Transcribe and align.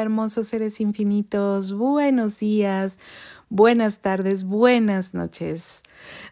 Hermosos 0.00 0.48
seres 0.48 0.80
infinitos. 0.80 1.72
Buenos 1.72 2.38
días, 2.38 2.98
buenas 3.48 4.00
tardes, 4.00 4.44
buenas 4.44 5.14
noches. 5.14 5.82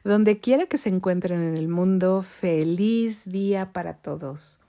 Donde 0.04 0.38
quiera 0.38 0.66
que 0.66 0.76
se 0.76 0.90
encuentren 0.90 1.40
en 1.42 1.56
el 1.56 1.68
mundo, 1.68 2.22
feliz 2.22 3.24
día 3.30 3.72
para 3.72 3.94
todos. 3.94 4.60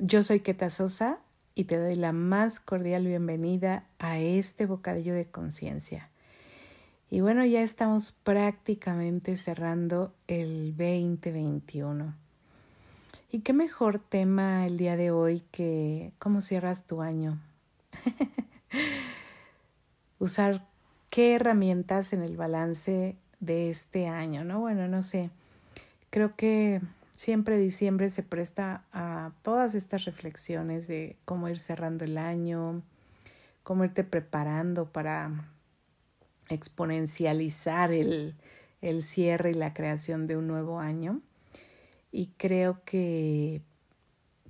Yo 0.00 0.22
soy 0.22 0.40
Keta 0.40 0.70
Sosa 0.70 1.20
y 1.54 1.64
te 1.64 1.78
doy 1.78 1.94
la 1.94 2.12
más 2.12 2.58
cordial 2.58 3.06
bienvenida 3.06 3.84
a 3.98 4.18
este 4.18 4.66
bocadillo 4.66 5.14
de 5.14 5.26
conciencia. 5.26 6.10
Y 7.10 7.20
bueno, 7.20 7.44
ya 7.44 7.62
estamos 7.62 8.12
prácticamente 8.12 9.36
cerrando 9.36 10.12
el 10.26 10.76
2021. 10.76 12.14
Y 13.32 13.40
qué 13.40 13.52
mejor 13.52 14.00
tema 14.00 14.66
el 14.66 14.76
día 14.76 14.96
de 14.96 15.12
hoy 15.12 15.42
que 15.52 16.12
cómo 16.18 16.40
cierras 16.40 16.86
tu 16.86 17.02
año. 17.02 17.38
Usar 20.18 20.66
qué 21.10 21.34
herramientas 21.34 22.12
en 22.12 22.22
el 22.22 22.36
balance 22.36 23.16
de 23.40 23.70
este 23.70 24.06
año, 24.06 24.44
¿no? 24.44 24.60
Bueno, 24.60 24.88
no 24.88 25.02
sé. 25.02 25.30
Creo 26.10 26.36
que 26.36 26.80
siempre 27.14 27.58
diciembre 27.58 28.10
se 28.10 28.22
presta 28.22 28.84
a 28.92 29.32
todas 29.42 29.74
estas 29.74 30.04
reflexiones 30.04 30.86
de 30.86 31.16
cómo 31.24 31.48
ir 31.48 31.58
cerrando 31.58 32.04
el 32.04 32.18
año, 32.18 32.82
cómo 33.62 33.84
irte 33.84 34.04
preparando 34.04 34.86
para 34.86 35.48
exponencializar 36.48 37.92
el, 37.92 38.34
el 38.80 39.02
cierre 39.02 39.50
y 39.50 39.54
la 39.54 39.74
creación 39.74 40.26
de 40.26 40.36
un 40.36 40.46
nuevo 40.46 40.80
año. 40.80 41.20
Y 42.12 42.28
creo 42.36 42.82
que, 42.84 43.62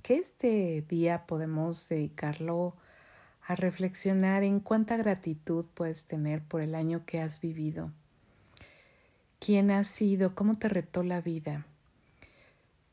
que 0.01 0.15
este 0.15 0.83
día 0.87 1.27
podemos 1.27 1.87
dedicarlo 1.89 2.69
a 2.69 2.90
reflexionar 3.47 4.43
en 4.43 4.59
cuánta 4.59 4.97
gratitud 4.97 5.65
puedes 5.73 6.05
tener 6.05 6.41
por 6.41 6.61
el 6.61 6.75
año 6.75 7.03
que 7.05 7.19
has 7.19 7.41
vivido. 7.41 7.91
¿Quién 9.39 9.71
has 9.71 9.87
sido? 9.87 10.35
¿Cómo 10.35 10.55
te 10.55 10.69
retó 10.69 11.03
la 11.03 11.21
vida? 11.21 11.65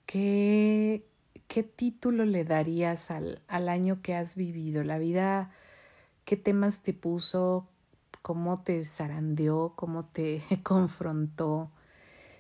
¿Qué, 0.07 1.05
qué 1.47 1.63
título 1.63 2.25
le 2.25 2.45
darías 2.45 3.11
al, 3.11 3.43
al 3.49 3.69
año 3.69 4.01
que 4.03 4.15
has 4.15 4.35
vivido? 4.35 4.83
La 4.83 4.99
vida, 4.99 5.51
¿qué 6.25 6.37
temas 6.37 6.83
te 6.83 6.95
puso? 6.95 7.69
¿Cómo 8.23 8.63
te 8.63 8.85
zarandeó? 8.85 9.75
¿Cómo 9.77 10.05
te 10.05 10.43
confrontó? 10.63 11.71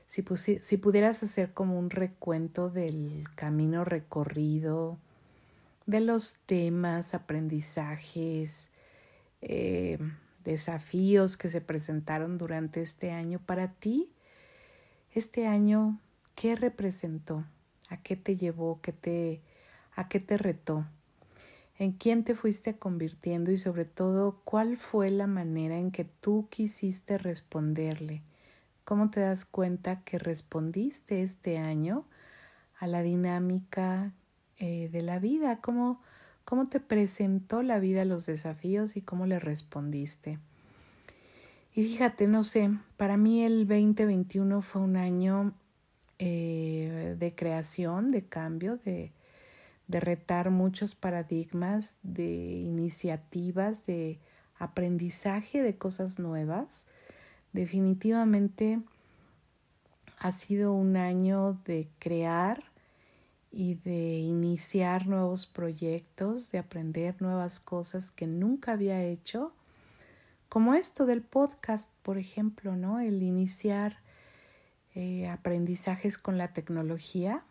Si, 0.07 0.25
si 0.61 0.77
pudieras 0.79 1.23
hacer 1.23 1.53
como 1.53 1.79
un 1.79 1.91
recuento 1.91 2.71
del 2.71 3.29
camino 3.35 3.85
recorrido, 3.85 4.97
de 5.89 6.01
los 6.01 6.35
temas, 6.45 7.15
aprendizajes, 7.15 8.69
eh, 9.41 9.99
desafíos 10.45 11.39
que 11.39 11.49
se 11.49 11.63
presentaron 11.63 12.37
durante 12.37 12.83
este 12.83 13.11
año, 13.11 13.41
para 13.47 13.73
ti, 13.73 14.13
este 15.15 15.47
año, 15.47 15.99
¿qué 16.35 16.57
representó? 16.57 17.47
¿A 17.89 18.03
qué 18.03 18.17
te 18.17 18.37
llevó? 18.37 18.83
¿Qué 18.83 18.93
te, 18.93 19.41
¿A 19.97 20.11
qué 20.11 20.21
te 20.21 20.37
retó? 20.37 20.87
¿En 21.79 21.93
quién 21.93 22.23
te 22.23 22.35
fuiste 22.35 22.77
convirtiendo? 22.77 23.51
Y 23.51 23.57
sobre 23.57 23.87
todo, 23.87 24.43
¿cuál 24.45 24.77
fue 24.77 25.09
la 25.09 25.27
manera 25.27 25.79
en 25.79 25.91
que 25.91 26.05
tú 26.05 26.49
quisiste 26.51 27.17
responderle? 27.17 28.21
¿Cómo 28.85 29.09
te 29.09 29.21
das 29.21 29.47
cuenta 29.47 30.03
que 30.03 30.19
respondiste 30.19 31.23
este 31.23 31.57
año 31.57 32.05
a 32.79 32.87
la 32.87 33.01
dinámica 33.01 34.13
eh, 34.59 34.89
de 34.91 35.03
la 35.03 35.19
vida? 35.19 35.61
¿Cómo, 35.61 36.01
¿Cómo 36.45 36.67
te 36.67 36.81
presentó 36.81 37.63
la 37.63 37.79
vida 37.79 38.05
los 38.05 38.27
desafíos 38.27 38.97
y 38.97 39.03
cómo 39.03 39.27
le 39.27 39.39
respondiste? 39.39 40.39
Y 41.75 41.85
fíjate, 41.85 42.27
no 42.27 42.45
sé, 42.45 42.71
para 42.97 43.17
mí 43.17 43.45
el 43.45 43.69
2021 43.69 44.63
fue 44.63 44.83
un 44.83 44.97
año 44.97 45.53
eh, 46.19 47.15
de 47.19 47.35
creación, 47.35 48.11
de 48.11 48.25
cambio, 48.25 48.79
de, 48.85 49.13
de 49.87 50.01
retar 50.01 50.51
muchos 50.51 50.95
paradigmas, 50.95 51.97
de 52.03 52.27
iniciativas, 52.27 53.87
de 53.87 54.19
aprendizaje 54.59 55.63
de 55.63 55.75
cosas 55.75 56.19
nuevas 56.19 56.87
Definitivamente 57.53 58.81
ha 60.19 60.33
sido 60.33 60.73
un 60.73 60.97
año 60.97 61.55
de 61.65 61.89
crear 61.99 62.63
y 63.61 63.75
de 63.75 64.19
iniciar 64.19 65.09
nuevos 65.09 65.47
proyectos, 65.47 66.53
de 66.53 66.59
aprender 66.59 67.21
nuevas 67.21 67.59
cosas 67.59 68.13
que 68.13 68.29
nunca 68.29 68.71
había 68.71 69.03
hecho, 69.03 69.53
como 70.49 70.75
esto 70.75 71.07
del 71.07 71.23
podcast, 71.23 71.91
por 72.05 72.19
ejemplo, 72.19 72.77
¿no? 72.77 73.01
El 73.01 73.21
iniciar 73.21 73.99
eh, 74.95 75.27
aprendizajes 75.27 76.19
con 76.19 76.39
la 76.39 76.53
tecnología, 76.53 77.43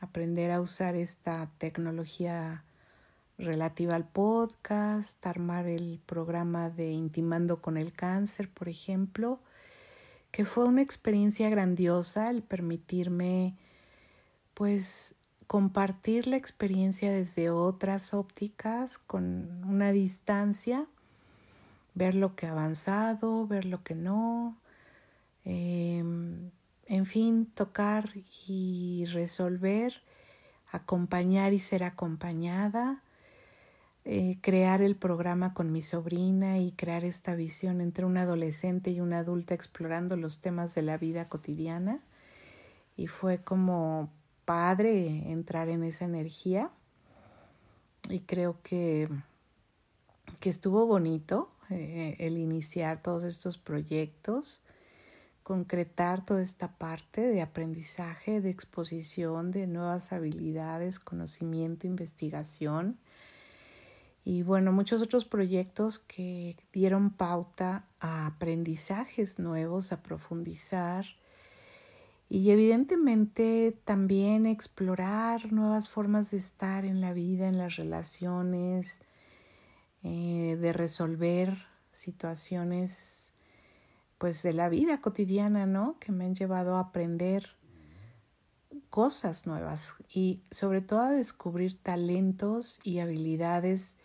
aprender 0.00 0.50
a 0.50 0.62
usar 0.62 0.96
esta 0.96 1.50
tecnología 1.58 2.64
relativa 3.36 3.96
al 3.96 4.08
podcast, 4.08 5.26
armar 5.26 5.66
el 5.66 6.00
programa 6.06 6.70
de 6.70 6.92
Intimando 6.92 7.60
con 7.60 7.76
el 7.76 7.92
Cáncer, 7.92 8.48
por 8.48 8.70
ejemplo, 8.70 9.40
que 10.30 10.46
fue 10.46 10.64
una 10.64 10.80
experiencia 10.80 11.50
grandiosa 11.50 12.30
el 12.30 12.42
permitirme 12.42 13.58
pues 14.54 15.14
compartir 15.48 16.26
la 16.26 16.36
experiencia 16.36 17.10
desde 17.10 17.48
otras 17.48 18.12
ópticas 18.12 18.98
con 18.98 19.64
una 19.64 19.92
distancia, 19.92 20.86
ver 21.94 22.14
lo 22.14 22.36
que 22.36 22.46
ha 22.46 22.52
avanzado, 22.52 23.46
ver 23.46 23.64
lo 23.64 23.82
que 23.82 23.94
no, 23.94 24.58
em, 25.44 26.50
en 26.86 27.06
fin, 27.06 27.46
tocar 27.46 28.10
y 28.46 29.06
resolver, 29.06 30.02
acompañar 30.70 31.54
y 31.54 31.60
ser 31.60 31.82
acompañada, 31.82 33.02
eh, 34.04 34.36
crear 34.42 34.82
el 34.82 34.96
programa 34.96 35.54
con 35.54 35.72
mi 35.72 35.80
sobrina 35.80 36.58
y 36.58 36.72
crear 36.72 37.04
esta 37.04 37.34
visión 37.34 37.80
entre 37.80 38.04
un 38.04 38.18
adolescente 38.18 38.90
y 38.90 39.00
una 39.00 39.20
adulta 39.20 39.54
explorando 39.54 40.16
los 40.16 40.42
temas 40.42 40.74
de 40.74 40.82
la 40.82 40.98
vida 40.98 41.28
cotidiana. 41.28 42.00
Y 42.96 43.06
fue 43.06 43.38
como 43.38 44.10
padre 44.48 45.30
entrar 45.30 45.68
en 45.68 45.84
esa 45.84 46.06
energía. 46.06 46.70
Y 48.08 48.20
creo 48.20 48.62
que, 48.62 49.06
que 50.40 50.48
estuvo 50.48 50.86
bonito 50.86 51.50
eh, 51.68 52.16
el 52.18 52.38
iniciar 52.38 53.02
todos 53.02 53.24
estos 53.24 53.58
proyectos, 53.58 54.62
concretar 55.42 56.24
toda 56.24 56.40
esta 56.40 56.78
parte 56.78 57.20
de 57.20 57.42
aprendizaje, 57.42 58.40
de 58.40 58.48
exposición, 58.48 59.50
de 59.50 59.66
nuevas 59.66 60.12
habilidades, 60.12 60.98
conocimiento, 60.98 61.86
investigación 61.86 62.98
y 64.24 64.42
bueno, 64.44 64.72
muchos 64.72 65.02
otros 65.02 65.26
proyectos 65.26 65.98
que 65.98 66.56
dieron 66.72 67.10
pauta 67.10 67.84
a 68.00 68.26
aprendizajes 68.26 69.38
nuevos, 69.38 69.92
a 69.92 70.02
profundizar 70.02 71.04
y 72.30 72.50
evidentemente 72.50 73.78
también 73.84 74.46
explorar 74.46 75.52
nuevas 75.52 75.88
formas 75.88 76.30
de 76.30 76.36
estar 76.36 76.84
en 76.84 77.00
la 77.00 77.12
vida, 77.12 77.48
en 77.48 77.56
las 77.56 77.76
relaciones, 77.76 79.00
eh, 80.02 80.56
de 80.60 80.72
resolver 80.72 81.66
situaciones 81.90 83.32
pues 84.18 84.42
de 84.42 84.52
la 84.52 84.68
vida 84.68 85.00
cotidiana, 85.00 85.64
¿no? 85.64 85.96
Que 86.00 86.12
me 86.12 86.24
han 86.24 86.34
llevado 86.34 86.76
a 86.76 86.80
aprender 86.80 87.56
cosas 88.90 89.46
nuevas 89.46 89.94
y 90.12 90.42
sobre 90.50 90.80
todo 90.80 91.00
a 91.00 91.10
descubrir 91.10 91.78
talentos 91.80 92.80
y 92.82 92.98
habilidades 92.98 93.96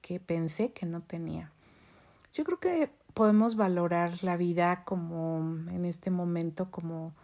que 0.00 0.20
pensé 0.20 0.72
que 0.72 0.86
no 0.86 1.02
tenía. 1.02 1.52
Yo 2.34 2.44
creo 2.44 2.60
que 2.60 2.90
podemos 3.14 3.56
valorar 3.56 4.22
la 4.22 4.36
vida 4.36 4.84
como 4.84 5.38
en 5.70 5.84
este 5.84 6.10
momento, 6.10 6.70
como 6.70 7.14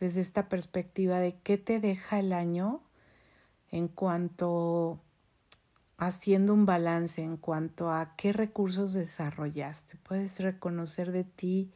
desde 0.00 0.20
esta 0.20 0.48
perspectiva 0.48 1.18
de 1.18 1.36
qué 1.42 1.58
te 1.58 1.80
deja 1.80 2.18
el 2.18 2.32
año 2.32 2.80
en 3.70 3.88
cuanto 3.88 5.00
haciendo 5.98 6.54
un 6.54 6.64
balance 6.64 7.22
en 7.22 7.36
cuanto 7.36 7.90
a 7.90 8.14
qué 8.16 8.32
recursos 8.32 8.92
desarrollaste. 8.92 9.96
Puedes 10.04 10.38
reconocer 10.40 11.10
de 11.10 11.24
ti 11.24 11.72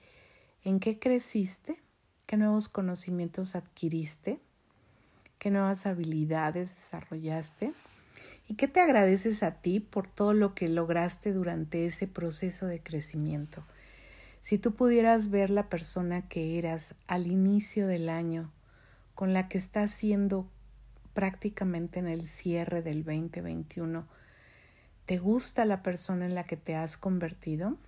en 0.64 0.78
qué 0.78 0.98
creciste, 0.98 1.82
qué 2.26 2.36
nuevos 2.36 2.68
conocimientos 2.68 3.56
adquiriste, 3.56 4.40
qué 5.38 5.50
nuevas 5.50 5.86
habilidades 5.86 6.76
desarrollaste 6.76 7.74
¿Y 8.52 8.56
qué 8.56 8.69
te 8.69 8.81
agradeces 8.81 9.43
a 9.43 9.62
ti 9.62 9.81
por 9.81 10.06
todo 10.06 10.34
lo 10.34 10.54
que 10.54 10.69
lograste 10.69 11.32
durante 11.32 11.87
ese 11.87 12.06
proceso 12.06 12.66
de 12.66 12.82
crecimiento? 12.82 13.64
Si 14.43 14.58
tú 14.58 14.75
pudieras 14.75 15.31
ver 15.31 15.49
la 15.49 15.70
persona 15.70 16.28
que 16.28 16.58
eras 16.58 16.94
al 17.06 17.28
inicio 17.28 17.87
del 17.87 18.10
año, 18.10 18.52
con 19.14 19.32
la 19.32 19.49
que 19.49 19.56
estás 19.56 19.90
siendo 19.90 20.46
prácticamente 21.14 21.99
en 21.99 22.08
el 22.08 22.26
cierre 22.26 22.82
del 22.82 23.04
2021, 23.04 24.06
¿Te 25.06 25.16
gusta 25.16 25.64
la 25.64 25.82
persona 25.82 26.26
en 26.26 26.34
la 26.34 26.44
que 26.44 26.58
te 26.58 26.75
has 26.75 26.98
convertido? 26.98 27.78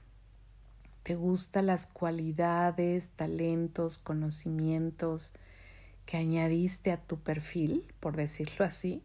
¿Te 1.02 1.14
gustan 1.14 1.66
las 1.66 1.84
cualidades, 1.86 3.08
talentos, 3.08 3.98
conocimientos 3.98 5.34
que 6.06 6.16
añadiste 6.16 6.90
a 6.90 6.96
tu 6.96 7.18
perfil, 7.18 7.92
por 8.00 8.16
decirlo 8.16 8.64
así? 8.64 9.02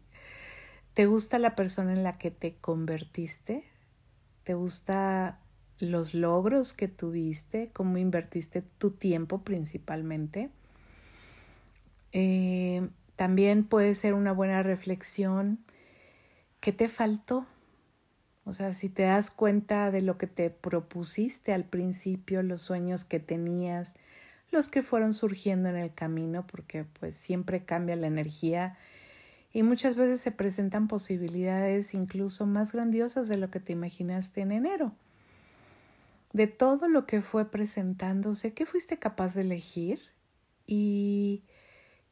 ¿Te 1.00 1.06
gusta 1.06 1.38
la 1.38 1.54
persona 1.54 1.94
en 1.94 2.02
la 2.02 2.12
que 2.12 2.30
te 2.30 2.56
convertiste? 2.56 3.64
¿Te 4.44 4.52
gusta 4.52 5.40
los 5.78 6.12
logros 6.12 6.74
que 6.74 6.88
tuviste? 6.88 7.70
¿Cómo 7.72 7.96
invertiste 7.96 8.60
tu 8.60 8.90
tiempo 8.90 9.40
principalmente? 9.40 10.50
Eh, 12.12 12.86
también 13.16 13.64
puede 13.64 13.94
ser 13.94 14.12
una 14.12 14.32
buena 14.32 14.62
reflexión. 14.62 15.64
¿Qué 16.60 16.70
te 16.70 16.86
faltó? 16.86 17.46
O 18.44 18.52
sea, 18.52 18.74
si 18.74 18.90
te 18.90 19.04
das 19.04 19.30
cuenta 19.30 19.90
de 19.90 20.02
lo 20.02 20.18
que 20.18 20.26
te 20.26 20.50
propusiste 20.50 21.54
al 21.54 21.64
principio, 21.64 22.42
los 22.42 22.60
sueños 22.60 23.06
que 23.06 23.20
tenías, 23.20 23.96
los 24.50 24.68
que 24.68 24.82
fueron 24.82 25.14
surgiendo 25.14 25.70
en 25.70 25.76
el 25.76 25.94
camino, 25.94 26.46
porque 26.46 26.84
pues 26.84 27.16
siempre 27.16 27.64
cambia 27.64 27.96
la 27.96 28.08
energía 28.08 28.76
y 29.52 29.62
muchas 29.62 29.96
veces 29.96 30.20
se 30.20 30.30
presentan 30.30 30.86
posibilidades 30.86 31.94
incluso 31.94 32.46
más 32.46 32.72
grandiosas 32.72 33.28
de 33.28 33.36
lo 33.36 33.50
que 33.50 33.60
te 33.60 33.72
imaginaste 33.72 34.42
en 34.42 34.52
enero. 34.52 34.92
De 36.32 36.46
todo 36.46 36.88
lo 36.88 37.06
que 37.06 37.22
fue 37.22 37.50
presentándose, 37.50 38.54
¿qué 38.54 38.64
fuiste 38.64 38.98
capaz 38.98 39.34
de 39.34 39.42
elegir? 39.42 40.00
¿Y 40.66 41.42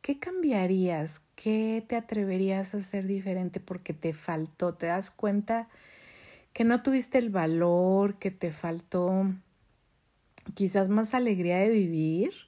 qué 0.00 0.18
cambiarías? 0.18 1.22
¿Qué 1.36 1.84
te 1.86 1.94
atreverías 1.94 2.74
a 2.74 2.78
hacer 2.78 3.06
diferente 3.06 3.60
porque 3.60 3.94
te 3.94 4.12
faltó? 4.12 4.74
¿Te 4.74 4.86
das 4.86 5.12
cuenta 5.12 5.68
que 6.52 6.64
no 6.64 6.82
tuviste 6.82 7.18
el 7.18 7.30
valor, 7.30 8.18
que 8.18 8.32
te 8.32 8.50
faltó 8.50 9.32
quizás 10.54 10.88
más 10.88 11.14
alegría 11.14 11.58
de 11.58 11.68
vivir? 11.68 12.47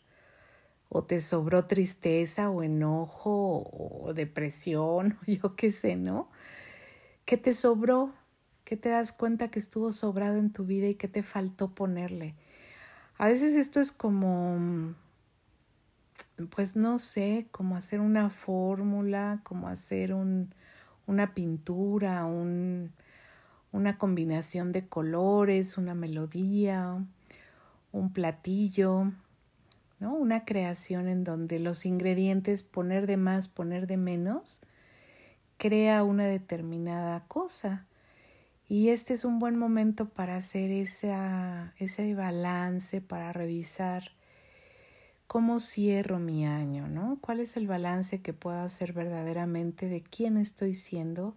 O 0.91 1.05
te 1.05 1.21
sobró 1.21 1.65
tristeza 1.67 2.51
o 2.51 2.63
enojo 2.63 3.63
o 3.73 4.13
depresión 4.13 5.17
o 5.27 5.31
yo 5.31 5.57
qué 5.57 5.73
sé, 5.73 5.97
¿no? 5.97 6.29
¿Qué 7.25 7.37
te 7.37 7.55
sobró? 7.55 8.13
¿Qué 8.65 8.77
te 8.77 8.91
das 8.91 9.13
cuenta 9.13 9.49
que 9.49 9.59
estuvo 9.59 9.93
sobrado 9.93 10.37
en 10.37 10.53
tu 10.53 10.65
vida 10.65 10.89
y 10.89 10.97
qué 10.97 11.09
te 11.09 11.23
faltó 11.23 11.75
ponerle? 11.75 12.35
A 13.19 13.27
veces 13.27 13.55
esto 13.55 13.81
es 13.81 13.93
como, 13.93 14.95
pues 16.55 16.77
no 16.77 16.99
sé, 16.99 17.47
como 17.53 17.77
hacer 17.77 18.01
una 18.01 18.31
fórmula, 18.31 19.41
como 19.45 19.69
hacer 19.69 20.13
un, 20.13 20.55
una 21.07 21.35
pintura, 21.35 22.25
un, 22.25 22.93
una 23.73 23.99
combinación 23.99 24.73
de 24.73 24.89
colores, 24.89 25.79
una 25.79 25.95
melodía, 25.95 27.05
un 27.93 28.13
platillo, 28.13 29.13
Una 30.01 30.47
creación 30.47 31.09
en 31.09 31.25
donde 31.25 31.59
los 31.59 31.85
ingredientes, 31.85 32.63
poner 32.63 33.07
de 33.07 33.19
más, 33.19 33.49
poner 33.49 33.87
de 33.87 33.99
menos, 33.99 34.63
crea 35.59 36.05
una 36.05 36.25
determinada 36.25 37.25
cosa. 37.29 37.87
Y 38.67 38.89
este 38.89 39.13
es 39.13 39.27
un 39.27 39.39
buen 39.39 39.59
momento 39.59 40.09
para 40.09 40.37
hacer 40.37 40.71
esa, 40.71 41.75
ese 41.77 42.15
balance, 42.15 43.03
para 43.03 43.33
revisar 43.33 44.13
cómo 45.27 45.61
cierro 45.61 46.19
mi 46.19 46.47
año, 46.47 46.89
¿no? 46.89 47.19
¿Cuál 47.21 47.41
es 47.41 47.57
el 47.57 47.67
balance 47.67 48.23
que 48.23 48.33
puedo 48.33 48.59
hacer 48.59 48.93
verdaderamente 48.93 49.87
de 49.87 50.03
quién 50.03 50.37
estoy 50.39 50.75
siendo 50.75 51.37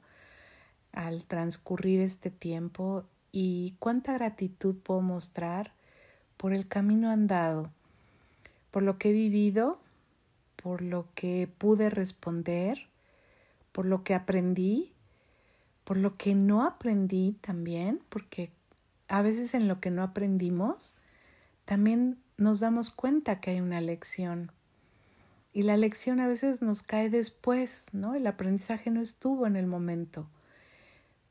al 0.93 1.25
transcurrir 1.25 1.99
este 1.99 2.31
tiempo 2.31 3.03
y 3.31 3.75
cuánta 3.79 4.13
gratitud 4.13 4.77
puedo 4.77 5.01
mostrar 5.01 5.73
por 6.37 6.53
el 6.53 6.67
camino 6.67 7.11
andado? 7.11 7.71
Por 8.73 8.81
lo 8.81 8.97
que 8.97 9.11
he 9.11 9.13
vivido, 9.13 9.79
por 10.55 10.81
lo 10.81 11.05
que 11.13 11.47
pude 11.59 11.91
responder, 11.91 12.87
por 13.71 13.85
lo 13.85 14.03
que 14.03 14.15
aprendí, 14.15 14.93
por 15.83 15.97
lo 15.97 16.17
que 16.17 16.33
no 16.33 16.63
aprendí 16.63 17.37
también, 17.39 18.01
porque 18.09 18.49
a 19.09 19.21
veces 19.21 19.53
en 19.53 19.67
lo 19.67 19.79
que 19.79 19.91
no 19.91 20.01
aprendimos, 20.01 20.95
también 21.65 22.17
nos 22.37 22.61
damos 22.61 22.89
cuenta 22.89 23.39
que 23.39 23.51
hay 23.51 23.61
una 23.61 23.79
lección. 23.79 24.51
Y 25.53 25.61
la 25.61 25.77
lección 25.77 26.19
a 26.19 26.25
veces 26.25 26.63
nos 26.63 26.81
cae 26.81 27.11
después, 27.11 27.89
¿no? 27.91 28.15
El 28.15 28.25
aprendizaje 28.25 28.89
no 28.89 29.01
estuvo 29.01 29.45
en 29.45 29.55
el 29.55 29.67
momento. 29.67 30.27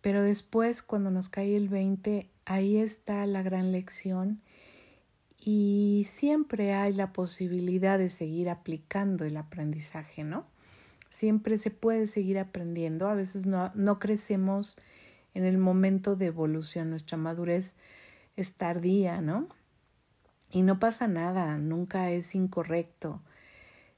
Pero 0.01 0.23
después, 0.23 0.81
cuando 0.81 1.11
nos 1.11 1.29
cae 1.29 1.57
el 1.57 1.69
20, 1.69 2.31
ahí 2.45 2.77
está 2.77 3.27
la 3.27 3.43
gran 3.43 3.73
lección 3.73 4.41
y 5.45 6.05
siempre 6.07 6.73
hay 6.73 6.93
la 6.93 7.13
posibilidad 7.13 7.99
de 7.99 8.09
seguir 8.09 8.49
aplicando 8.49 9.25
el 9.25 9.37
aprendizaje, 9.37 10.23
¿no? 10.23 10.47
Siempre 11.09 11.59
se 11.59 11.71
puede 11.71 12.07
seguir 12.07 12.39
aprendiendo, 12.39 13.09
a 13.09 13.15
veces 13.15 13.47
no, 13.47 13.71
no 13.75 13.99
crecemos 13.99 14.79
en 15.35 15.45
el 15.45 15.59
momento 15.59 16.15
de 16.15 16.27
evolución, 16.27 16.91
nuestra 16.91 17.19
madurez 17.19 17.77
es 18.37 18.55
tardía, 18.55 19.21
¿no? 19.21 19.49
Y 20.53 20.63
no 20.63 20.79
pasa 20.79 21.09
nada, 21.09 21.59
nunca 21.59 22.11
es 22.11 22.37
incorrecto, 22.37 23.21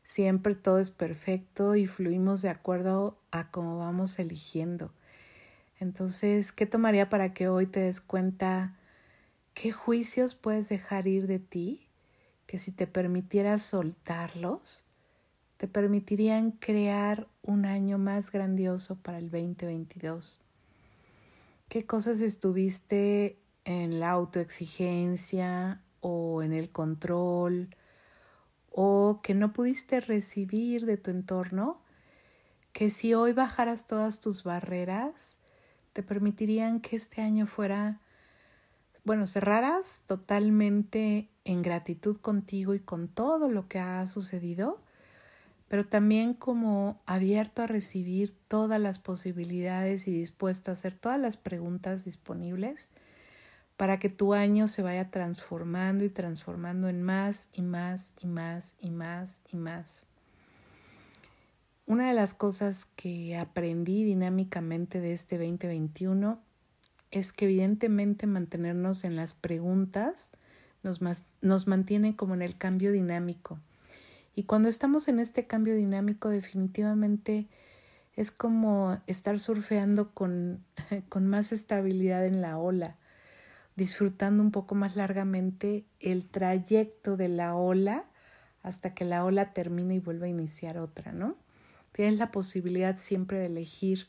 siempre 0.03 0.55
todo 0.55 0.79
es 0.79 0.91
perfecto 0.91 1.77
y 1.77 1.87
fluimos 1.87 2.41
de 2.41 2.49
acuerdo 2.49 3.19
a 3.31 3.51
cómo 3.51 3.77
vamos 3.77 4.19
eligiendo. 4.19 4.93
Entonces, 5.79 6.53
¿qué 6.53 6.65
tomaría 6.65 7.11
para 7.11 7.35
que 7.35 7.49
hoy 7.49 7.67
te 7.67 7.81
des 7.81 8.01
cuenta? 8.01 8.79
¿Qué 9.55 9.71
juicios 9.71 10.35
puedes 10.35 10.69
dejar 10.69 11.07
ir 11.07 11.29
de 11.29 11.39
ti 11.39 11.87
que 12.45 12.59
si 12.59 12.73
te 12.73 12.89
permitieras 12.89 13.63
soltarlos, 13.63 14.85
te 15.59 15.69
permitirían 15.69 16.51
crear 16.51 17.29
un 17.41 17.65
año 17.65 17.97
más 17.97 18.33
grandioso 18.33 19.01
para 19.01 19.19
el 19.19 19.31
2022? 19.31 20.45
¿Qué 21.69 21.87
cosas 21.87 22.21
estuviste 22.21 23.39
en 23.65 24.01
la 24.01 24.11
autoexigencia 24.11 25.81
o 26.01 26.43
en 26.43 26.53
el 26.53 26.71
control 26.71 27.77
o 28.73 29.21
que 29.23 29.35
no 29.35 29.53
pudiste 29.53 30.01
recibir 30.01 30.85
de 30.85 30.97
tu 30.97 31.13
entorno? 31.13 31.81
Que 32.73 32.91
si 32.91 33.15
hoy 33.15 33.33
bajaras 33.33 33.87
todas 33.87 34.21
tus 34.21 34.43
barreras, 34.43 35.39
te 35.93 36.03
permitirían 36.03 36.81
que 36.81 36.97
este 36.97 37.23
año 37.23 37.47
fuera 37.47 38.01
bueno, 39.05 39.27
cerraras 39.27 40.03
totalmente 40.07 41.29
en 41.45 41.63
gratitud 41.63 42.17
contigo 42.17 42.75
y 42.75 42.81
con 42.81 43.09
todo 43.09 43.51
lo 43.51 43.69
que 43.69 43.79
ha 43.79 44.07
sucedido, 44.07 44.79
pero 45.69 45.87
también 45.87 46.35
como 46.35 47.01
abierto 47.05 47.63
a 47.63 47.67
recibir 47.67 48.35
todas 48.49 48.81
las 48.81 48.99
posibilidades 48.99 50.09
y 50.09 50.13
dispuesto 50.13 50.71
a 50.71 50.73
hacer 50.73 50.95
todas 50.95 51.21
las 51.21 51.37
preguntas 51.37 52.05
disponibles 52.05 52.91
para 53.77 53.99
que 53.99 54.09
tu 54.09 54.35
año 54.35 54.69
se 54.69 54.83
vaya 54.83 55.11
transformando 55.11 56.05
y 56.05 56.09
transformando 56.09 56.89
en 56.89 57.03
más 57.03 57.49
y 57.53 57.63
más 57.63 58.13
y 58.21 58.27
más 58.27 58.77
y 58.79 58.91
más 58.91 59.43
y 59.53 59.57
más. 59.57 60.07
Una 61.87 62.09
de 62.09 62.15
las 62.15 62.33
cosas 62.33 62.87
que 62.87 63.37
aprendí 63.37 64.05
dinámicamente 64.05 65.01
de 65.01 65.13
este 65.13 65.37
2021 65.37 66.39
es 67.15 67.33
que 67.33 67.45
evidentemente 67.45 68.27
mantenernos 68.27 69.05
en 69.05 69.15
las 69.15 69.35
preguntas 69.35 70.33
nos, 70.83 71.01
nos 71.41 71.67
mantiene 71.67 72.17
como 72.17 72.35
en 72.35 72.43
el 72.43 72.59
cambio 72.59 72.91
dinámico. 72.91 73.61
Y 74.35 74.43
cuando 74.45 74.69
estamos 74.69 75.07
en 75.07 75.21
este 75.21 75.47
cambio 75.47 75.77
dinámico 75.77 76.29
definitivamente 76.29 77.47
es 78.17 78.33
como 78.33 79.01
estar 79.07 79.39
surfeando 79.39 80.11
con, 80.11 80.65
con 81.09 81.27
más 81.29 81.53
estabilidad 81.53 82.27
en 82.27 82.41
la 82.41 82.59
ola, 82.59 82.97
disfrutando 83.77 84.43
un 84.43 84.51
poco 84.51 84.75
más 84.75 84.97
largamente 84.97 85.85
el 86.01 86.27
trayecto 86.27 87.17
de 87.17 87.29
la 87.29 87.55
ola 87.55 88.07
hasta 88.65 88.93
que 88.93 89.05
la 89.05 89.25
ola 89.25 89.53
termine 89.53 89.97
y 89.97 89.99
vuelva 90.01 90.27
a 90.27 90.31
iniciar 90.31 90.79
otra, 90.79 91.13
¿no? 91.13 91.37
Tienes 91.93 92.19
la 92.19 92.33
posibilidad 92.33 92.99
siempre 92.99 93.39
de 93.39 93.47
elegir 93.47 94.09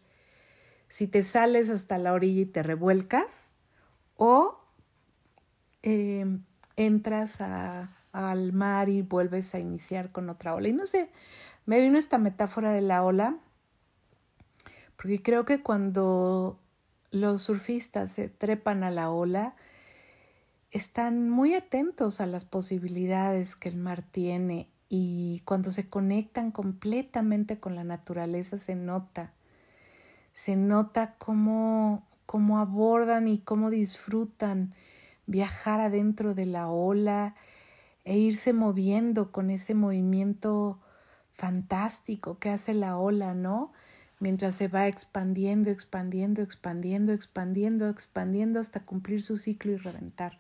si 0.96 1.08
te 1.08 1.24
sales 1.24 1.68
hasta 1.68 1.98
la 1.98 2.14
orilla 2.14 2.44
y 2.44 2.46
te 2.46 2.64
revuelcas 2.64 3.52
o 4.16 4.62
em, 5.82 6.46
entras 6.78 7.42
al 7.42 8.54
mar 8.54 8.88
y 8.88 9.02
vuelves 9.02 9.54
a 9.56 9.60
iniciar 9.60 10.14
con 10.14 10.30
otra 10.30 10.56
ola. 10.56 10.70
Y 10.70 10.72
no 10.72 10.86
sé, 10.86 11.12
me 11.66 11.82
vino 11.82 11.98
esta 11.98 12.18
metáfora 12.18 12.72
de 12.72 12.80
la 12.80 13.04
ola, 13.04 13.38
porque 14.96 15.22
creo 15.22 15.44
que 15.44 15.62
cuando 15.62 16.62
los 17.12 17.42
surfistas 17.42 18.14
se 18.14 18.30
trepan 18.30 18.82
a 18.86 18.90
la 18.90 19.12
ola, 19.12 19.58
están 20.72 21.30
muy 21.30 21.56
atentos 21.56 22.22
a 22.22 22.26
las 22.26 22.46
posibilidades 22.46 23.58
que 23.58 23.68
el 23.68 23.76
mar 23.76 24.02
tiene 24.02 24.70
y 24.88 25.42
cuando 25.44 25.72
se 25.72 25.90
conectan 25.90 26.52
completamente 26.52 27.60
con 27.60 27.76
la 27.76 27.84
naturaleza 27.84 28.58
se 28.58 28.76
nota 28.76 29.35
se 30.36 30.58
nota 30.58 31.16
cómo, 31.18 32.06
cómo 32.26 32.60
abordan 32.60 33.30
y 33.30 33.40
cómo 33.40 33.70
disfrutan 33.70 34.74
viajar 35.28 35.80
adentro 35.80 36.36
de 36.36 36.46
la 36.46 36.68
ola 36.68 37.36
e 38.04 38.18
irse 38.18 38.52
moviendo 38.52 39.32
con 39.32 39.50
ese 39.50 39.76
movimiento 39.76 40.78
fantástico 41.32 42.38
que 42.38 42.50
hace 42.50 42.74
la 42.74 42.98
ola, 42.98 43.34
¿no? 43.34 43.72
Mientras 44.20 44.56
se 44.56 44.68
va 44.68 44.90
expandiendo, 44.90 45.70
expandiendo, 45.70 46.42
expandiendo, 46.42 47.14
expandiendo, 47.14 47.88
expandiendo 47.88 48.60
hasta 48.60 48.82
cumplir 48.82 49.22
su 49.22 49.38
ciclo 49.38 49.72
y 49.72 49.78
reventar. 49.78 50.38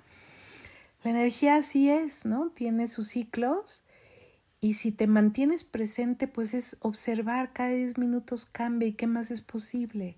La 1.05 1.11
energía 1.11 1.55
así 1.55 1.89
es, 1.89 2.25
¿no? 2.25 2.49
Tiene 2.49 2.89
sus 2.89 3.07
ciclos 3.07 3.84
y 4.65 4.73
si 4.73 4.91
te 4.91 5.05
mantienes 5.05 5.63
presente, 5.63 6.27
pues 6.27 6.55
es 6.55 6.77
observar 6.79 7.53
cada 7.53 7.69
10 7.69 7.99
minutos 7.99 8.47
cambia 8.47 8.87
y 8.87 8.93
qué 8.93 9.05
más 9.05 9.29
es 9.29 9.41
posible. 9.41 10.17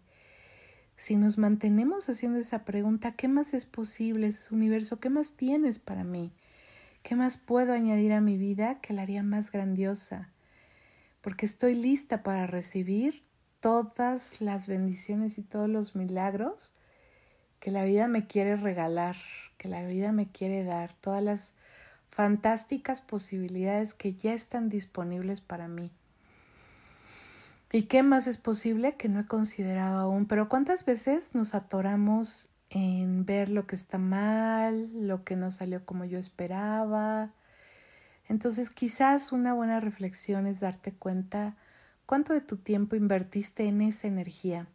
Si 0.96 1.18
nos 1.18 1.38
mantenemos 1.38 2.08
haciendo 2.08 2.40
esa 2.40 2.64
pregunta, 2.64 3.12
¿qué 3.12 3.28
más 3.28 3.54
es 3.54 3.66
posible, 3.66 4.28
ese 4.28 4.56
universo? 4.56 5.02
¿Qué 5.02 5.10
más 5.10 5.34
tienes 5.34 5.80
para 5.80 6.06
mí? 6.06 6.32
¿Qué 7.04 7.14
más 7.14 7.38
puedo 7.38 7.74
añadir 7.74 8.14
a 8.14 8.22
mi 8.22 8.38
vida 8.38 8.80
que 8.80 8.94
la 8.94 9.02
haría 9.02 9.22
más 9.22 9.52
grandiosa? 9.52 10.32
Porque 11.20 11.46
estoy 11.46 11.76
lista 11.76 12.24
para 12.24 12.48
recibir 12.48 13.26
todas 13.60 14.40
las 14.40 14.70
bendiciones 14.70 15.38
y 15.40 15.44
todos 15.44 15.68
los 15.68 15.94
milagros 15.94 16.72
que 17.60 17.70
la 17.70 17.84
vida 17.84 18.08
me 18.08 18.28
quiere 18.28 18.56
regalar, 18.56 19.18
que 19.58 19.68
la 19.68 19.86
vida 19.86 20.14
me 20.14 20.32
quiere 20.32 20.64
dar, 20.64 20.94
todas 20.94 21.22
las 21.22 21.54
fantásticas 22.18 23.04
posibilidades 23.04 23.94
que 23.94 24.16
ya 24.16 24.34
están 24.34 24.70
disponibles 24.70 25.40
para 25.40 25.68
mí. 25.68 25.92
¿Y 27.72 27.84
qué 27.84 28.02
más 28.02 28.26
es 28.26 28.40
posible 28.40 28.96
que 28.96 29.08
no 29.08 29.20
he 29.20 29.28
considerado 29.28 30.00
aún? 30.00 30.26
Pero 30.26 30.50
¿cuántas 30.50 30.84
veces 30.84 31.36
nos 31.36 31.54
atoramos 31.54 32.50
en 32.72 33.24
ver 33.24 33.50
lo 33.50 33.68
que 33.68 33.76
está 33.76 34.00
mal, 34.00 34.90
lo 34.96 35.24
que 35.24 35.36
no 35.36 35.52
salió 35.52 35.86
como 35.86 36.06
yo 36.06 36.18
esperaba? 36.18 37.34
Entonces 38.28 38.72
quizás 38.72 39.32
una 39.32 39.54
buena 39.54 39.80
reflexión 39.80 40.48
es 40.48 40.62
darte 40.62 40.94
cuenta 40.94 41.56
cuánto 42.08 42.34
de 42.34 42.42
tu 42.42 42.58
tiempo 42.58 42.96
invertiste 42.96 43.68
en 43.68 43.84
esa 43.84 44.08
energía, 44.08 44.66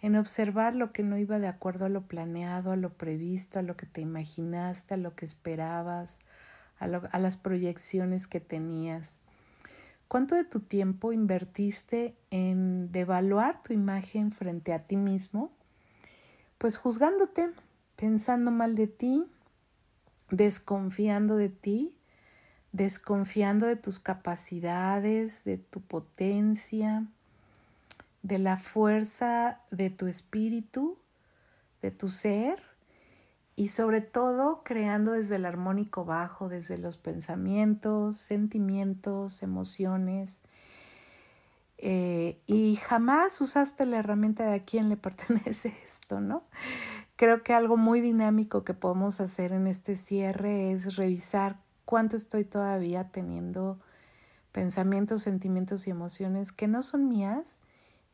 en 0.00 0.16
observar 0.16 0.74
lo 0.74 0.92
que 0.92 1.02
no 1.02 1.18
iba 1.18 1.38
de 1.38 1.48
acuerdo 1.48 1.84
a 1.84 1.90
lo 1.90 2.06
planeado, 2.06 2.72
a 2.72 2.76
lo 2.76 2.94
previsto, 2.94 3.58
a 3.58 3.62
lo 3.62 3.76
que 3.76 3.84
te 3.84 4.00
imaginaste, 4.00 4.94
a 4.94 4.96
lo 4.96 5.14
que 5.14 5.26
esperabas, 5.26 6.20
a, 6.84 7.18
las 7.18 7.36
proyecciones 7.36 8.26
que 8.26 8.40
tenías. 8.40 9.20
¿Cuánto 10.08 10.34
de 10.34 10.44
tu 10.44 10.60
tiempo 10.60 11.12
invertiste 11.12 12.14
en 12.30 12.92
devaluar 12.92 13.62
tu 13.62 13.72
imagen 13.72 14.32
frente 14.32 14.72
a 14.72 14.86
ti 14.86 14.96
mismo? 14.96 15.50
Pues 16.58 16.76
juzgándote, 16.76 17.50
pensando 17.96 18.50
mal 18.50 18.76
de 18.76 18.86
ti, 18.86 19.24
desconfiando 20.30 21.36
de 21.36 21.48
ti, 21.48 21.96
desconfiando 22.72 23.66
de 23.66 23.76
tus 23.76 23.98
capacidades, 23.98 25.44
de 25.44 25.58
tu 25.58 25.80
potencia, 25.80 27.06
de 28.22 28.38
la 28.38 28.56
fuerza 28.56 29.60
de 29.70 29.90
tu 29.90 30.06
espíritu, 30.06 30.98
de 31.82 31.90
tu 31.90 32.08
ser 32.08 32.73
y 33.56 33.68
sobre 33.68 34.00
todo 34.00 34.62
creando 34.64 35.12
desde 35.12 35.36
el 35.36 35.46
armónico 35.46 36.04
bajo, 36.04 36.48
desde 36.48 36.78
los 36.78 36.96
pensamientos, 36.96 38.16
sentimientos, 38.16 39.42
emociones. 39.42 40.42
Eh, 41.78 42.40
y 42.46 42.76
jamás 42.76 43.40
usaste 43.40 43.86
la 43.86 43.98
herramienta 43.98 44.44
de 44.46 44.54
a 44.54 44.64
quién 44.64 44.88
le 44.88 44.96
pertenece 44.98 45.76
esto, 45.84 46.20
¿no? 46.20 46.44
Creo 47.16 47.44
que 47.44 47.52
algo 47.52 47.76
muy 47.76 48.00
dinámico 48.00 48.64
que 48.64 48.74
podemos 48.74 49.20
hacer 49.20 49.52
en 49.52 49.68
este 49.68 49.94
cierre 49.94 50.72
es 50.72 50.96
revisar 50.96 51.60
cuánto 51.84 52.16
estoy 52.16 52.44
todavía 52.44 53.10
teniendo 53.10 53.78
pensamientos, 54.50 55.22
sentimientos 55.22 55.86
y 55.86 55.90
emociones 55.90 56.50
que 56.50 56.66
no 56.66 56.82
son 56.82 57.08
mías 57.08 57.60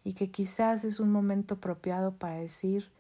y 0.05 0.13
que 0.13 0.31
quizás 0.31 0.85
es 0.85 1.01
un 1.01 1.11
momento 1.11 1.55
apropiado 1.55 2.13
para 2.13 2.35
decir, 2.35 2.91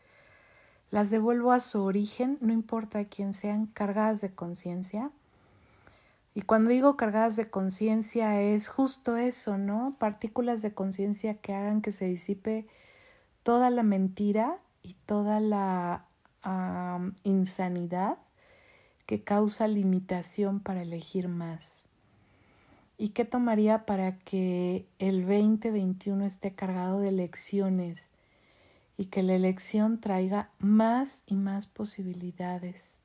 las 0.90 1.10
devuelvo 1.10 1.52
a 1.52 1.60
su 1.60 1.82
origen, 1.82 2.38
no 2.40 2.52
importa 2.52 3.04
quién 3.04 3.34
sean, 3.34 3.66
cargadas 3.66 4.20
de 4.20 4.34
conciencia. 4.34 5.10
Y 6.34 6.42
cuando 6.42 6.70
digo 6.70 6.96
cargadas 6.96 7.36
de 7.36 7.50
conciencia 7.50 8.40
es 8.40 8.68
justo 8.68 9.16
eso, 9.16 9.58
¿no? 9.58 9.96
Partículas 9.98 10.62
de 10.62 10.74
conciencia 10.74 11.34
que 11.34 11.54
hagan 11.54 11.82
que 11.82 11.92
se 11.92 12.06
disipe 12.06 12.66
toda 13.42 13.70
la 13.70 13.82
mentira 13.82 14.58
y 14.82 14.94
toda 15.06 15.40
la 15.40 16.06
insanidad 17.24 18.18
que 19.06 19.22
causa 19.22 19.68
limitación 19.68 20.60
para 20.60 20.82
elegir 20.82 21.28
más. 21.28 21.88
¿Y 22.96 23.08
qué 23.08 23.24
tomaría 23.24 23.86
para 23.86 24.18
que 24.18 24.86
el 24.98 25.22
2021 25.22 26.24
esté 26.24 26.54
cargado 26.54 27.00
de 27.00 27.12
lecciones? 27.12 28.10
Y 29.00 29.06
que 29.06 29.22
la 29.22 29.32
elección 29.32 29.98
traiga 29.98 30.50
más 30.58 31.24
y 31.26 31.34
más 31.34 31.66
posibilidades. 31.66 32.98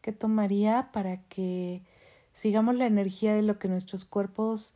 ¿Qué 0.00 0.10
tomaría 0.10 0.90
para 0.90 1.22
que 1.28 1.84
sigamos 2.32 2.74
la 2.74 2.86
energía 2.86 3.32
de 3.32 3.42
lo 3.42 3.56
que 3.56 3.68
nuestros 3.68 4.04
cuerpos 4.04 4.74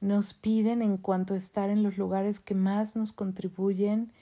nos 0.00 0.34
piden 0.34 0.82
en 0.82 0.98
cuanto 0.98 1.34
a 1.34 1.36
estar 1.36 1.68
en 1.68 1.82
los 1.82 1.98
lugares 1.98 2.38
que 2.38 2.54
más 2.54 2.94
nos 2.94 3.12
contribuyen, 3.12 4.12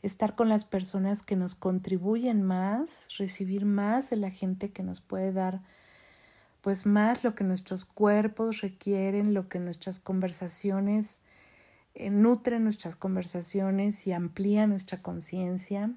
estar 0.00 0.36
con 0.36 0.48
las 0.48 0.64
personas 0.64 1.20
que 1.20 1.36
nos 1.36 1.54
contribuyen 1.54 2.42
más, 2.42 3.08
recibir 3.18 3.66
más 3.66 4.08
de 4.08 4.16
la 4.16 4.30
gente 4.30 4.70
que 4.70 4.82
nos 4.82 5.02
puede 5.02 5.34
dar 5.34 5.60
pues 6.62 6.86
más 6.86 7.24
lo 7.24 7.34
que 7.34 7.44
nuestros 7.44 7.84
cuerpos 7.84 8.62
requieren, 8.62 9.34
lo 9.34 9.50
que 9.50 9.58
nuestras 9.58 9.98
conversaciones 9.98 11.20
eh, 11.94 12.10
nutre 12.10 12.60
nuestras 12.60 12.96
conversaciones 12.96 14.06
y 14.06 14.12
amplía 14.12 14.66
nuestra 14.66 15.02
conciencia. 15.02 15.92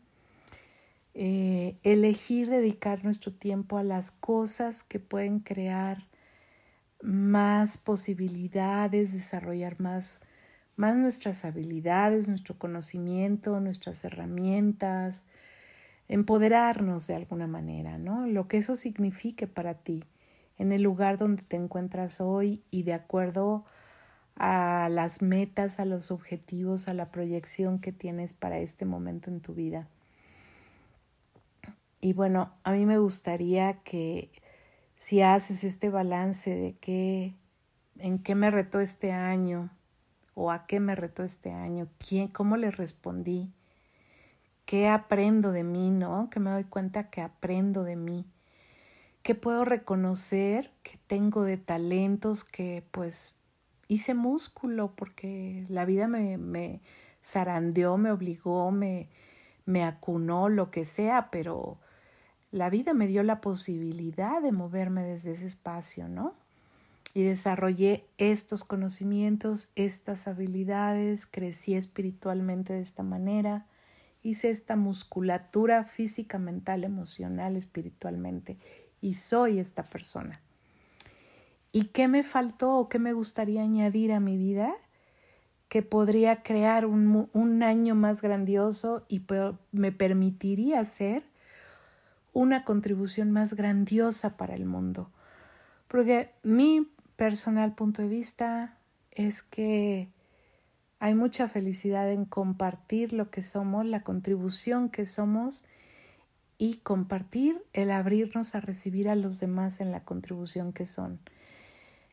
Eh, 1.14 1.78
elegir 1.84 2.50
dedicar 2.50 3.04
nuestro 3.06 3.32
tiempo 3.32 3.78
a 3.78 3.84
las 3.84 4.12
cosas 4.12 4.84
que 4.84 5.00
pueden 5.00 5.40
crear 5.40 6.08
más 7.04 7.78
posibilidades, 7.78 9.14
desarrollar 9.14 9.80
más, 9.80 10.22
más 10.76 10.98
nuestras 10.98 11.46
habilidades, 11.46 12.30
nuestro 12.30 12.58
conocimiento, 12.58 13.60
nuestras 13.60 14.04
herramientas, 14.06 15.28
empoderarnos 16.08 17.08
de 17.08 17.16
alguna 17.16 17.46
manera, 17.46 17.98
¿no? 17.98 18.26
Lo 18.26 18.48
que 18.48 18.58
eso 18.58 18.76
signifique 18.76 19.48
para 19.48 19.76
ti 19.76 20.04
en 20.58 20.72
el 20.72 20.82
lugar 20.82 21.18
donde 21.18 21.44
te 21.44 21.58
encuentras 21.58 22.22
hoy 22.22 22.64
y 22.72 22.84
de 22.84 22.94
acuerdo 22.94 23.66
a 23.66 23.83
las 24.36 25.22
metas, 25.22 25.80
a 25.80 25.86
los 25.86 26.12
objetivos, 26.12 26.88
a 26.88 26.94
la 26.94 27.12
proyección 27.12 27.80
que 27.80 27.92
tienes 27.92 28.34
para 28.34 28.58
este 28.58 28.86
momento 28.86 29.30
en 29.30 29.42
tu 29.42 29.54
vida. 29.54 29.88
Y 32.02 32.14
bueno, 32.14 32.54
a 32.64 32.72
mí 32.72 32.86
me 32.86 32.98
gustaría 32.98 33.82
que 33.84 34.30
si 34.98 35.22
haces 35.22 35.64
este 35.64 35.90
balance 35.90 36.54
de 36.54 36.74
qué, 36.74 37.36
en 37.98 38.20
qué 38.20 38.36
me 38.36 38.52
retó 38.52 38.80
este 38.80 39.12
año 39.12 39.70
o 40.34 40.52
a 40.52 40.66
qué 40.66 40.80
me 40.80 40.96
retó 40.96 41.24
este 41.24 41.52
año, 41.52 41.88
quién, 42.00 42.28
cómo 42.28 42.58
le 42.58 42.72
respondí, 42.72 43.54
qué 44.66 44.90
aprendo 44.90 45.52
de 45.52 45.64
mí, 45.64 45.92
¿no? 45.92 46.30
Que 46.30 46.40
me 46.40 46.52
doy 46.52 46.64
cuenta 46.66 47.10
que 47.10 47.22
aprendo 47.22 47.84
de 47.84 47.96
mí, 47.96 48.26
qué 49.22 49.36
puedo 49.36 49.64
reconocer 49.64 50.72
que 50.84 50.98
tengo 51.08 51.44
de 51.44 51.58
talentos 51.58 52.44
que 52.44 52.84
pues 52.92 53.36
hice 53.94 54.14
músculo 54.16 54.96
porque 54.96 55.66
la 55.70 55.86
vida 55.86 56.08
me, 56.08 56.38
me 56.38 56.82
zarandeó, 57.24 57.98
me 57.98 58.12
obligó, 58.12 58.72
me, 58.72 59.08
me 59.66 59.84
acunó, 59.84 60.50
lo 60.50 60.72
que 60.72 60.84
sea, 60.84 61.30
pero 61.32 61.78
la 62.52 62.70
vida 62.70 62.94
me 62.94 63.08
dio 63.08 63.24
la 63.24 63.40
posibilidad 63.40 64.42
de 64.42 64.52
moverme 64.52 65.04
desde 65.04 65.34
ese 65.34 65.46
espacio, 65.46 66.10
¿no? 66.10 66.34
Y 67.14 67.24
desarrollé 67.24 68.06
estos 68.18 68.64
conocimientos, 68.64 69.72
estas 69.76 70.28
habilidades, 70.28 71.28
crecí 71.28 71.76
espiritualmente 71.76 72.74
de 72.74 72.82
esta 72.82 73.04
manera, 73.04 73.68
hice 74.24 74.50
esta 74.50 74.76
musculatura 74.76 75.84
física, 75.84 76.40
mental, 76.40 76.84
emocional, 76.84 77.56
espiritualmente, 77.56 78.58
y 79.02 79.14
soy 79.14 79.60
esta 79.60 79.90
persona. 79.90 80.43
¿Y 81.74 81.88
qué 81.88 82.08
me 82.08 82.24
faltó 82.24 82.78
o 82.78 82.88
qué 82.88 83.00
me 83.00 83.12
gustaría 83.12 83.62
añadir 83.64 84.14
a 84.14 84.22
mi 84.22 84.38
vida? 84.38 84.74
que 85.74 85.82
podría 85.82 86.44
crear 86.44 86.86
un, 86.86 87.32
un 87.34 87.64
año 87.64 87.96
más 87.96 88.22
grandioso 88.22 89.06
y 89.08 89.24
me 89.72 89.92
permitiría 89.92 90.80
hacer 90.80 91.24
una 92.32 92.64
contribución 92.64 93.32
más 93.32 93.56
grandiosa 93.56 94.38
para 94.38 94.54
el 94.54 94.68
mundo. 94.68 95.10
Porque 95.88 96.30
mi 96.44 96.92
personal 97.16 97.74
punto 97.74 98.04
de 98.04 98.08
vista 98.08 98.78
es 99.10 99.42
que 99.42 100.10
hay 101.00 101.16
mucha 101.16 101.48
felicidad 101.48 102.12
en 102.12 102.26
compartir 102.26 103.12
lo 103.12 103.32
que 103.32 103.42
somos, 103.42 103.88
la 103.88 104.04
contribución 104.04 104.90
que 104.90 105.08
somos 105.08 105.64
y 106.60 106.76
compartir 106.84 107.64
el 107.74 107.90
abrirnos 107.90 108.54
a 108.54 108.62
recibir 108.62 109.10
a 109.10 109.16
los 109.16 109.40
demás 109.40 109.82
en 109.82 109.92
la 109.92 110.04
contribución 110.04 110.72
que 110.72 110.86
son. 110.86 111.20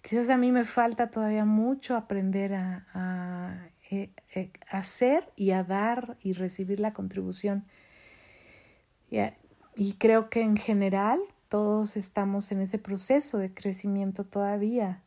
Quizás 0.02 0.30
a 0.30 0.38
mí 0.38 0.50
me 0.50 0.64
falta 0.64 1.10
todavía 1.10 1.44
mucho 1.44 1.96
aprender 1.96 2.54
a, 2.54 3.70
eh, 3.90 4.10
eh, 4.34 4.50
hacer 4.70 5.30
y 5.36 5.50
a 5.50 5.62
dar 5.64 6.16
y 6.22 6.32
recibir 6.32 6.80
la 6.80 6.92
contribución. 6.92 7.64
y 9.76 9.94
creo 9.94 10.28
que 10.30 10.40
en 10.40 10.56
general 10.56 11.20
todos 11.48 11.96
estamos 11.96 12.52
en 12.52 12.60
ese 12.60 12.78
proceso 12.78 13.38
de 13.38 13.52
crecimiento 13.52 14.24
todavía. 14.24 15.02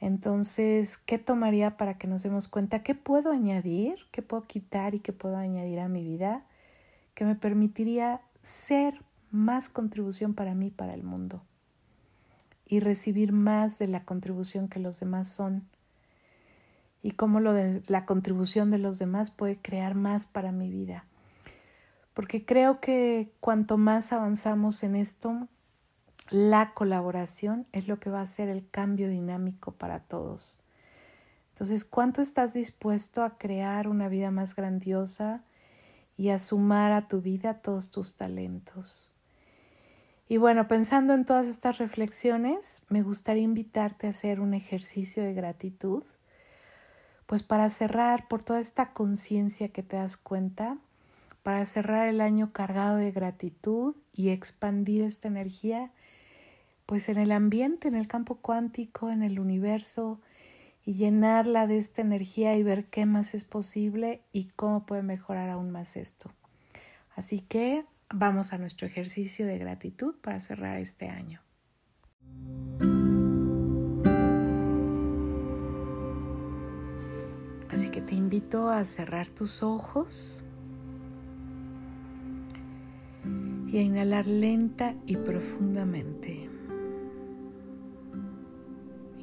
Entonces, 0.00 0.96
¿qué 0.96 1.18
tomaría 1.18 1.76
para 1.76 1.98
que 1.98 2.06
nos 2.06 2.22
demos 2.22 2.48
cuenta 2.48 2.82
qué 2.82 2.94
puedo 2.94 3.30
añadir, 3.30 3.98
qué 4.10 4.22
puedo 4.22 4.42
quitar 4.44 4.94
y 4.94 5.00
qué 5.00 5.12
puedo 5.12 5.36
añadir 5.36 5.78
a 5.78 5.88
mi 5.88 6.02
vida 6.02 6.46
que 7.14 7.24
me 7.24 7.34
permitiría 7.34 8.22
ser 8.40 9.04
más 9.30 9.68
contribución 9.68 10.34
para 10.34 10.54
mí, 10.54 10.70
para 10.70 10.94
el 10.94 11.04
mundo? 11.04 11.44
Y 12.70 12.78
recibir 12.78 13.32
más 13.32 13.78
de 13.80 13.88
la 13.88 14.04
contribución 14.04 14.68
que 14.68 14.78
los 14.78 15.00
demás 15.00 15.28
son 15.28 15.68
y 17.02 17.12
cómo 17.12 17.40
lo 17.40 17.52
de 17.52 17.82
la 17.88 18.06
contribución 18.06 18.70
de 18.70 18.78
los 18.78 18.98
demás 19.00 19.32
puede 19.32 19.60
crear 19.60 19.96
más 19.96 20.28
para 20.28 20.52
mi 20.52 20.70
vida. 20.70 21.04
Porque 22.14 22.44
creo 22.44 22.80
que 22.80 23.32
cuanto 23.40 23.76
más 23.76 24.12
avanzamos 24.12 24.84
en 24.84 24.94
esto, 24.94 25.48
la 26.30 26.72
colaboración 26.72 27.66
es 27.72 27.88
lo 27.88 27.98
que 27.98 28.10
va 28.10 28.20
a 28.20 28.24
hacer 28.24 28.48
el 28.48 28.68
cambio 28.68 29.08
dinámico 29.08 29.72
para 29.72 30.00
todos. 30.00 30.60
Entonces, 31.48 31.84
¿cuánto 31.84 32.22
estás 32.22 32.54
dispuesto 32.54 33.24
a 33.24 33.36
crear 33.36 33.88
una 33.88 34.08
vida 34.08 34.30
más 34.30 34.54
grandiosa 34.54 35.42
y 36.16 36.28
a 36.28 36.38
sumar 36.38 36.92
a 36.92 37.08
tu 37.08 37.20
vida 37.20 37.62
todos 37.62 37.90
tus 37.90 38.14
talentos? 38.14 39.12
Y 40.30 40.36
bueno, 40.36 40.68
pensando 40.68 41.12
en 41.14 41.24
todas 41.24 41.48
estas 41.48 41.78
reflexiones, 41.78 42.84
me 42.88 43.02
gustaría 43.02 43.42
invitarte 43.42 44.06
a 44.06 44.10
hacer 44.10 44.38
un 44.38 44.54
ejercicio 44.54 45.24
de 45.24 45.34
gratitud, 45.34 46.04
pues 47.26 47.42
para 47.42 47.68
cerrar 47.68 48.28
por 48.28 48.40
toda 48.40 48.60
esta 48.60 48.92
conciencia 48.92 49.70
que 49.70 49.82
te 49.82 49.96
das 49.96 50.16
cuenta, 50.16 50.78
para 51.42 51.66
cerrar 51.66 52.06
el 52.06 52.20
año 52.20 52.52
cargado 52.52 52.98
de 52.98 53.10
gratitud 53.10 53.96
y 54.12 54.28
expandir 54.28 55.02
esta 55.02 55.26
energía, 55.26 55.90
pues 56.86 57.08
en 57.08 57.18
el 57.18 57.32
ambiente, 57.32 57.88
en 57.88 57.96
el 57.96 58.06
campo 58.06 58.36
cuántico, 58.36 59.10
en 59.10 59.24
el 59.24 59.40
universo, 59.40 60.20
y 60.84 60.94
llenarla 60.94 61.66
de 61.66 61.76
esta 61.76 62.02
energía 62.02 62.56
y 62.56 62.62
ver 62.62 62.84
qué 62.84 63.04
más 63.04 63.34
es 63.34 63.42
posible 63.42 64.22
y 64.30 64.44
cómo 64.54 64.86
puede 64.86 65.02
mejorar 65.02 65.50
aún 65.50 65.72
más 65.72 65.96
esto. 65.96 66.30
Así 67.16 67.40
que 67.40 67.84
Vamos 68.12 68.52
a 68.52 68.58
nuestro 68.58 68.88
ejercicio 68.88 69.46
de 69.46 69.56
gratitud 69.56 70.16
para 70.20 70.40
cerrar 70.40 70.78
este 70.78 71.08
año. 71.08 71.40
Así 77.70 77.88
que 77.90 78.00
te 78.00 78.16
invito 78.16 78.68
a 78.68 78.84
cerrar 78.84 79.28
tus 79.28 79.62
ojos 79.62 80.42
y 83.68 83.78
a 83.78 83.82
inhalar 83.82 84.26
lenta 84.26 84.96
y 85.06 85.16
profundamente. 85.16 86.50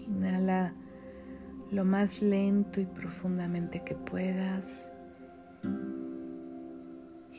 Inhala 0.08 0.74
lo 1.72 1.84
más 1.84 2.22
lento 2.22 2.80
y 2.80 2.86
profundamente 2.86 3.84
que 3.84 3.96
puedas 3.96 4.94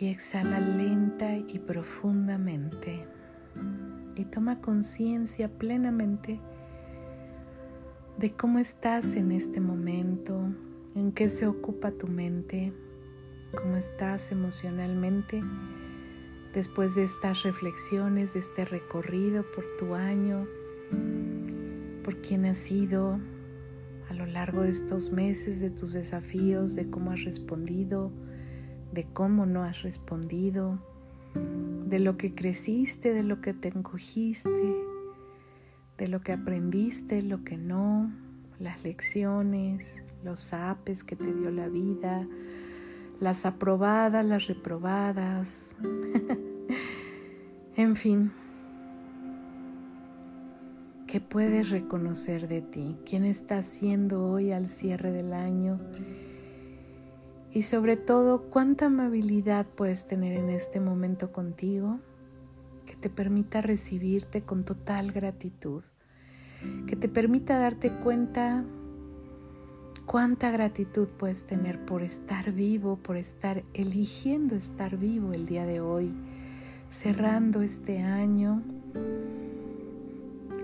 y 0.00 0.06
exhala 0.08 0.60
lenta 0.60 1.36
y 1.36 1.58
profundamente. 1.58 3.04
Y 4.14 4.24
toma 4.26 4.60
conciencia 4.60 5.48
plenamente 5.48 6.40
de 8.16 8.32
cómo 8.32 8.58
estás 8.58 9.14
en 9.14 9.32
este 9.32 9.60
momento, 9.60 10.52
en 10.94 11.12
qué 11.12 11.28
se 11.28 11.46
ocupa 11.46 11.90
tu 11.92 12.06
mente, 12.08 12.72
cómo 13.56 13.76
estás 13.76 14.32
emocionalmente 14.32 15.40
después 16.52 16.94
de 16.94 17.04
estas 17.04 17.42
reflexiones, 17.42 18.34
de 18.34 18.40
este 18.40 18.64
recorrido 18.64 19.44
por 19.54 19.64
tu 19.78 19.94
año, 19.94 20.46
por 22.02 22.20
quién 22.20 22.44
has 22.46 22.58
sido 22.58 23.20
a 24.08 24.14
lo 24.14 24.26
largo 24.26 24.62
de 24.62 24.70
estos 24.70 25.12
meses, 25.12 25.60
de 25.60 25.70
tus 25.70 25.92
desafíos, 25.92 26.74
de 26.74 26.88
cómo 26.88 27.12
has 27.12 27.24
respondido 27.24 28.10
de 28.92 29.04
cómo 29.04 29.46
no 29.46 29.64
has 29.64 29.82
respondido, 29.82 30.78
de 31.34 32.00
lo 32.00 32.16
que 32.16 32.34
creciste, 32.34 33.12
de 33.12 33.24
lo 33.24 33.40
que 33.40 33.54
te 33.54 33.68
encogiste, 33.68 34.74
de 35.96 36.08
lo 36.08 36.20
que 36.20 36.32
aprendiste, 36.32 37.22
lo 37.22 37.44
que 37.44 37.56
no, 37.56 38.12
las 38.58 38.84
lecciones, 38.84 40.04
los 40.24 40.52
apes 40.52 41.04
que 41.04 41.16
te 41.16 41.32
dio 41.32 41.50
la 41.50 41.68
vida, 41.68 42.26
las 43.20 43.46
aprobadas, 43.46 44.24
las 44.24 44.46
reprobadas, 44.46 45.76
en 47.76 47.96
fin. 47.96 48.32
¿Qué 51.06 51.22
puedes 51.22 51.70
reconocer 51.70 52.48
de 52.48 52.60
ti? 52.60 52.98
¿Quién 53.06 53.24
estás 53.24 53.64
siendo 53.64 54.26
hoy 54.26 54.52
al 54.52 54.68
cierre 54.68 55.10
del 55.10 55.32
año? 55.32 55.80
Y 57.52 57.62
sobre 57.62 57.96
todo 57.96 58.42
cuánta 58.50 58.86
amabilidad 58.86 59.66
puedes 59.66 60.06
tener 60.06 60.34
en 60.34 60.50
este 60.50 60.80
momento 60.80 61.32
contigo 61.32 62.00
que 62.86 62.96
te 62.96 63.10
permita 63.10 63.60
recibirte 63.60 64.42
con 64.42 64.64
total 64.64 65.12
gratitud, 65.12 65.82
que 66.86 66.96
te 66.96 67.08
permita 67.08 67.58
darte 67.58 67.90
cuenta 67.92 68.64
cuánta 70.06 70.50
gratitud 70.50 71.06
puedes 71.06 71.44
tener 71.44 71.84
por 71.84 72.02
estar 72.02 72.52
vivo, 72.52 72.96
por 72.96 73.16
estar 73.16 73.62
eligiendo 73.74 74.56
estar 74.56 74.96
vivo 74.96 75.32
el 75.32 75.46
día 75.46 75.66
de 75.66 75.80
hoy, 75.80 76.14
cerrando 76.88 77.60
este 77.60 78.00
año 78.00 78.62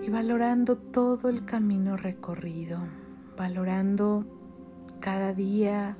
y 0.01 0.09
valorando 0.09 0.77
todo 0.77 1.29
el 1.29 1.45
camino 1.45 1.95
recorrido, 1.95 2.79
valorando 3.37 4.25
cada 4.99 5.33
día, 5.33 5.95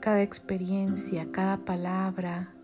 cada 0.00 0.22
experiencia, 0.22 1.30
cada 1.32 1.64
palabra, 1.64 2.54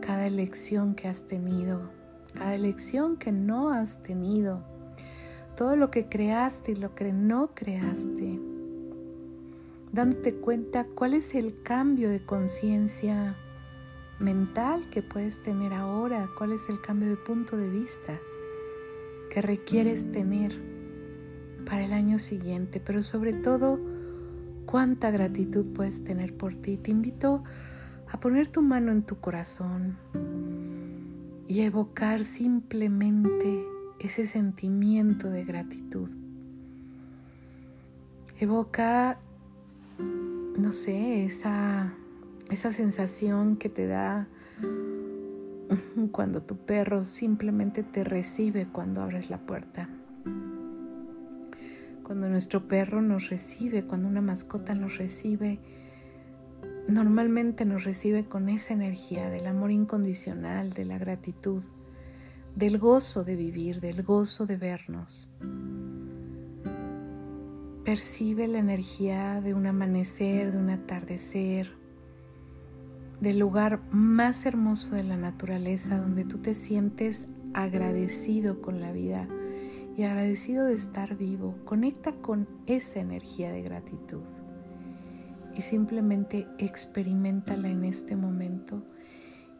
cada 0.00 0.26
elección 0.26 0.94
que 0.94 1.08
has 1.08 1.26
tenido, 1.26 1.90
cada 2.34 2.54
elección 2.54 3.16
que 3.16 3.32
no 3.32 3.70
has 3.70 4.02
tenido, 4.02 4.62
todo 5.56 5.76
lo 5.76 5.90
que 5.90 6.08
creaste 6.08 6.72
y 6.72 6.76
lo 6.76 6.94
que 6.94 7.12
no 7.12 7.54
creaste, 7.54 8.40
dándote 9.92 10.34
cuenta 10.34 10.86
cuál 10.94 11.14
es 11.14 11.34
el 11.34 11.62
cambio 11.62 12.10
de 12.10 12.24
conciencia 12.24 13.36
mental 14.18 14.88
que 14.90 15.02
puedes 15.02 15.42
tener 15.42 15.72
ahora, 15.72 16.28
cuál 16.38 16.52
es 16.52 16.68
el 16.68 16.80
cambio 16.80 17.10
de 17.10 17.16
punto 17.16 17.56
de 17.56 17.68
vista 17.68 18.20
que 19.30 19.42
requieres 19.42 20.12
tener 20.12 20.52
para 21.64 21.84
el 21.84 21.92
año 21.92 22.18
siguiente, 22.18 22.80
pero 22.80 23.02
sobre 23.02 23.32
todo, 23.32 23.93
cuánta 24.66 25.10
gratitud 25.10 25.66
puedes 25.74 26.04
tener 26.04 26.36
por 26.36 26.54
ti. 26.56 26.76
Te 26.76 26.90
invito 26.90 27.44
a 28.10 28.20
poner 28.20 28.48
tu 28.48 28.62
mano 28.62 28.92
en 28.92 29.02
tu 29.02 29.20
corazón 29.20 29.96
y 31.46 31.60
a 31.60 31.64
evocar 31.66 32.24
simplemente 32.24 33.64
ese 34.00 34.26
sentimiento 34.26 35.30
de 35.30 35.44
gratitud. 35.44 36.10
Evoca, 38.38 39.18
no 39.98 40.72
sé, 40.72 41.24
esa, 41.24 41.94
esa 42.50 42.72
sensación 42.72 43.56
que 43.56 43.68
te 43.68 43.86
da 43.86 44.28
cuando 46.12 46.42
tu 46.42 46.56
perro 46.56 47.04
simplemente 47.04 47.82
te 47.82 48.04
recibe 48.04 48.66
cuando 48.66 49.02
abres 49.02 49.30
la 49.30 49.38
puerta. 49.38 49.88
Cuando 52.04 52.28
nuestro 52.28 52.68
perro 52.68 53.00
nos 53.00 53.30
recibe, 53.30 53.86
cuando 53.86 54.08
una 54.08 54.20
mascota 54.20 54.74
nos 54.74 54.98
recibe, 54.98 55.58
normalmente 56.86 57.64
nos 57.64 57.84
recibe 57.84 58.26
con 58.26 58.50
esa 58.50 58.74
energía 58.74 59.30
del 59.30 59.46
amor 59.46 59.70
incondicional, 59.70 60.74
de 60.74 60.84
la 60.84 60.98
gratitud, 60.98 61.64
del 62.54 62.78
gozo 62.78 63.24
de 63.24 63.36
vivir, 63.36 63.80
del 63.80 64.02
gozo 64.02 64.44
de 64.44 64.58
vernos. 64.58 65.30
Percibe 67.86 68.48
la 68.48 68.58
energía 68.58 69.40
de 69.40 69.54
un 69.54 69.66
amanecer, 69.66 70.52
de 70.52 70.58
un 70.58 70.68
atardecer, 70.68 71.72
del 73.22 73.38
lugar 73.38 73.80
más 73.90 74.44
hermoso 74.44 74.94
de 74.94 75.04
la 75.04 75.16
naturaleza 75.16 75.96
donde 75.96 76.26
tú 76.26 76.36
te 76.36 76.54
sientes 76.54 77.28
agradecido 77.54 78.60
con 78.60 78.82
la 78.82 78.92
vida 78.92 79.26
y 79.96 80.02
agradecido 80.02 80.66
de 80.66 80.74
estar 80.74 81.16
vivo. 81.16 81.56
Conecta 81.64 82.12
con 82.12 82.48
esa 82.66 83.00
energía 83.00 83.52
de 83.52 83.62
gratitud 83.62 84.22
y 85.54 85.62
simplemente 85.62 86.48
experimentala 86.58 87.68
en 87.68 87.84
este 87.84 88.16
momento 88.16 88.82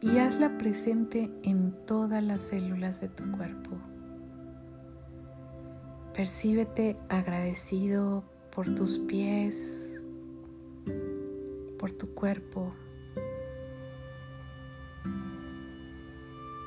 y 0.01 0.17
hazla 0.17 0.57
presente 0.57 1.31
en 1.43 1.73
todas 1.85 2.21
las 2.23 2.41
células 2.41 3.01
de 3.01 3.09
tu 3.09 3.31
cuerpo. 3.31 3.77
Percíbete 6.13 6.97
agradecido 7.09 8.23
por 8.53 8.73
tus 8.73 8.99
pies, 8.99 10.03
por 11.77 11.91
tu 11.91 12.13
cuerpo, 12.13 12.73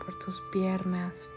por 0.05 0.19
tus 0.19 0.43
piernas, 0.53 1.31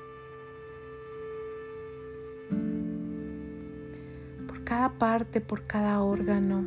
cada 4.71 4.97
parte, 4.97 5.41
por 5.41 5.67
cada 5.67 6.01
órgano. 6.01 6.65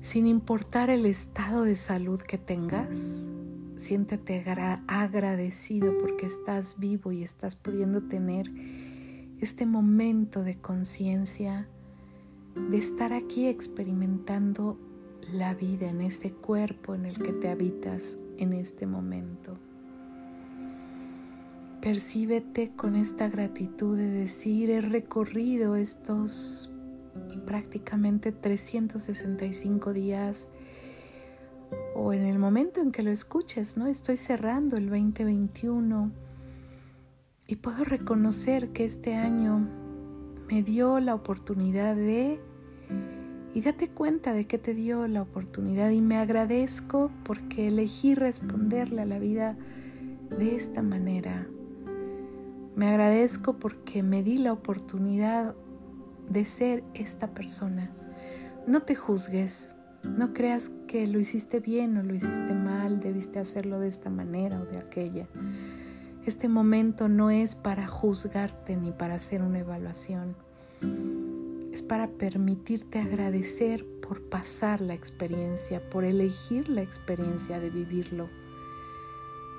sin 0.00 0.26
importar 0.26 0.88
el 0.88 1.04
estado 1.04 1.64
de 1.64 1.76
salud 1.76 2.18
que 2.18 2.38
tengas, 2.38 3.28
siéntete 3.76 4.42
agradecido 4.86 5.98
porque 5.98 6.24
estás 6.24 6.78
vivo 6.78 7.12
y 7.12 7.22
estás 7.22 7.56
pudiendo 7.56 8.04
tener 8.04 8.50
este 9.38 9.66
momento 9.66 10.42
de 10.42 10.58
conciencia, 10.58 11.68
de 12.70 12.78
estar 12.78 13.12
aquí 13.12 13.48
experimentando 13.48 14.78
la 15.30 15.52
vida 15.52 15.90
en 15.90 16.00
este 16.00 16.32
cuerpo 16.32 16.94
en 16.94 17.04
el 17.04 17.22
que 17.22 17.34
te 17.34 17.50
habitas 17.50 18.18
en 18.38 18.54
este 18.54 18.86
momento. 18.86 19.67
Percíbete 21.88 22.72
con 22.76 22.96
esta 22.96 23.30
gratitud 23.30 23.96
de 23.96 24.10
decir, 24.10 24.68
he 24.68 24.82
recorrido 24.82 25.74
estos 25.74 26.70
prácticamente 27.46 28.30
365 28.30 29.94
días 29.94 30.52
o 31.94 32.12
en 32.12 32.26
el 32.26 32.38
momento 32.38 32.82
en 32.82 32.92
que 32.92 33.02
lo 33.02 33.10
escuches, 33.10 33.78
¿no? 33.78 33.86
Estoy 33.86 34.18
cerrando 34.18 34.76
el 34.76 34.90
2021 34.90 36.12
y 37.46 37.56
puedo 37.56 37.84
reconocer 37.84 38.68
que 38.72 38.84
este 38.84 39.14
año 39.14 39.66
me 40.46 40.62
dio 40.62 41.00
la 41.00 41.14
oportunidad 41.14 41.96
de 41.96 42.38
y 43.54 43.62
date 43.62 43.88
cuenta 43.88 44.34
de 44.34 44.46
que 44.46 44.58
te 44.58 44.74
dio 44.74 45.08
la 45.08 45.22
oportunidad 45.22 45.88
y 45.88 46.02
me 46.02 46.18
agradezco 46.18 47.10
porque 47.24 47.68
elegí 47.68 48.14
responderle 48.14 49.00
a 49.00 49.06
la 49.06 49.18
vida 49.18 49.56
de 50.38 50.54
esta 50.54 50.82
manera. 50.82 51.48
Me 52.78 52.86
agradezco 52.86 53.54
porque 53.54 54.04
me 54.04 54.22
di 54.22 54.38
la 54.38 54.52
oportunidad 54.52 55.56
de 56.28 56.44
ser 56.44 56.84
esta 56.94 57.34
persona. 57.34 57.90
No 58.68 58.82
te 58.82 58.94
juzgues, 58.94 59.74
no 60.04 60.32
creas 60.32 60.70
que 60.86 61.08
lo 61.08 61.18
hiciste 61.18 61.58
bien 61.58 61.96
o 61.96 62.04
lo 62.04 62.14
hiciste 62.14 62.54
mal, 62.54 63.00
debiste 63.00 63.40
hacerlo 63.40 63.80
de 63.80 63.88
esta 63.88 64.10
manera 64.10 64.60
o 64.60 64.64
de 64.64 64.78
aquella. 64.78 65.26
Este 66.24 66.46
momento 66.46 67.08
no 67.08 67.30
es 67.30 67.56
para 67.56 67.88
juzgarte 67.88 68.76
ni 68.76 68.92
para 68.92 69.16
hacer 69.16 69.42
una 69.42 69.58
evaluación. 69.58 70.36
Es 71.72 71.82
para 71.82 72.06
permitirte 72.06 73.00
agradecer 73.00 73.84
por 74.06 74.22
pasar 74.22 74.80
la 74.80 74.94
experiencia, 74.94 75.82
por 75.90 76.04
elegir 76.04 76.68
la 76.68 76.82
experiencia 76.82 77.58
de 77.58 77.70
vivirlo. 77.70 78.28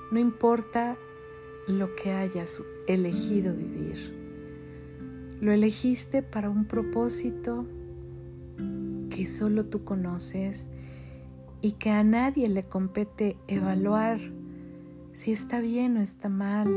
No 0.09 0.19
importa 0.19 0.97
lo 1.69 1.95
que 1.95 2.11
hayas 2.11 2.61
elegido 2.87 3.55
vivir. 3.55 4.17
Lo 5.41 5.51
elegiste 5.51 6.21
para 6.23 6.49
un 6.49 6.65
propósito 6.65 7.65
que 9.09 9.25
solo 9.27 9.65
tú 9.65 9.83
conoces 9.83 10.69
y 11.61 11.73
que 11.73 11.91
a 11.91 12.03
nadie 12.03 12.49
le 12.49 12.63
compete 12.63 13.37
evaluar 13.47 14.19
si 15.13 15.31
está 15.31 15.59
bien 15.59 15.97
o 15.97 16.01
está 16.01 16.29
mal, 16.29 16.73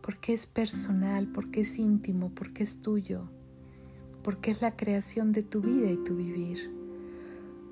porque 0.00 0.32
es 0.32 0.46
personal, 0.46 1.28
porque 1.28 1.60
es 1.60 1.78
íntimo, 1.78 2.30
porque 2.34 2.62
es 2.62 2.82
tuyo, 2.82 3.28
porque 4.22 4.52
es 4.52 4.62
la 4.62 4.76
creación 4.76 5.32
de 5.32 5.42
tu 5.42 5.60
vida 5.60 5.90
y 5.90 5.96
tu 5.96 6.14
vivir. 6.14 6.70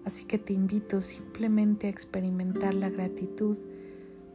Así 0.05 0.25
que 0.25 0.39
te 0.39 0.53
invito 0.53 1.01
simplemente 1.01 1.87
a 1.87 1.91
experimentar 1.91 2.75
la 2.75 2.91
gratitud 2.91 3.59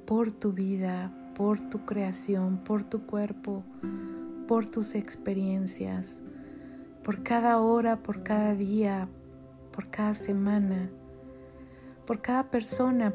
por 0.06 0.32
tu 0.32 0.54
vida, 0.54 1.25
por 1.36 1.60
tu 1.60 1.86
creación, 1.86 2.58
por 2.64 2.84
tu 2.84 3.06
cuerpo, 3.06 3.64
por 4.48 4.66
tus 4.66 4.96
experiencias, 4.96 6.22
por 7.04 7.24
cada 7.24 7.60
hora, 7.60 8.02
por 8.02 8.24
cada 8.24 8.56
día, 8.56 9.10
por 9.72 9.90
cada 9.90 10.14
semana, 10.14 10.90
por 12.08 12.22
cada 12.22 12.50
persona 12.50 13.14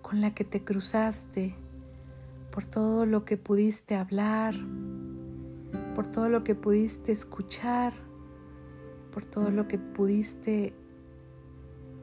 con 0.00 0.20
la 0.20 0.32
que 0.32 0.44
te 0.44 0.62
cruzaste, 0.62 1.56
por 2.52 2.64
todo 2.64 3.04
lo 3.04 3.24
que 3.24 3.36
pudiste 3.36 3.96
hablar, 3.96 4.54
por 5.94 6.06
todo 6.06 6.28
lo 6.28 6.44
que 6.44 6.54
pudiste 6.54 7.10
escuchar, 7.10 7.92
por 9.10 9.24
todo 9.24 9.50
lo 9.50 9.66
que 9.66 9.78
pudiste 9.78 10.72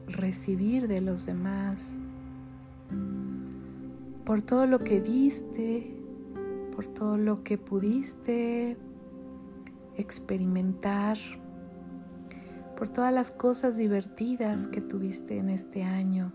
recibir 0.06 0.86
de 0.88 1.00
los 1.00 1.24
demás, 1.24 1.98
por 4.24 4.40
todo 4.40 4.66
lo 4.66 4.78
que 4.78 5.00
viste, 5.00 5.94
por 6.74 6.86
todo 6.86 7.18
lo 7.18 7.44
que 7.44 7.58
pudiste 7.58 8.78
experimentar, 9.96 11.18
por 12.76 12.88
todas 12.88 13.12
las 13.12 13.30
cosas 13.30 13.76
divertidas 13.76 14.66
que 14.66 14.80
tuviste 14.80 15.36
en 15.36 15.50
este 15.50 15.82
año, 15.82 16.32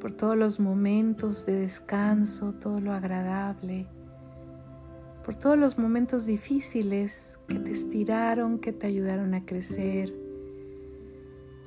por 0.00 0.12
todos 0.12 0.36
los 0.36 0.58
momentos 0.58 1.46
de 1.46 1.60
descanso, 1.60 2.52
todo 2.54 2.80
lo 2.80 2.92
agradable, 2.92 3.86
por 5.24 5.36
todos 5.36 5.56
los 5.56 5.78
momentos 5.78 6.26
difíciles 6.26 7.38
que 7.46 7.60
te 7.60 7.70
estiraron, 7.70 8.58
que 8.58 8.72
te 8.72 8.88
ayudaron 8.88 9.34
a 9.34 9.46
crecer. 9.46 10.12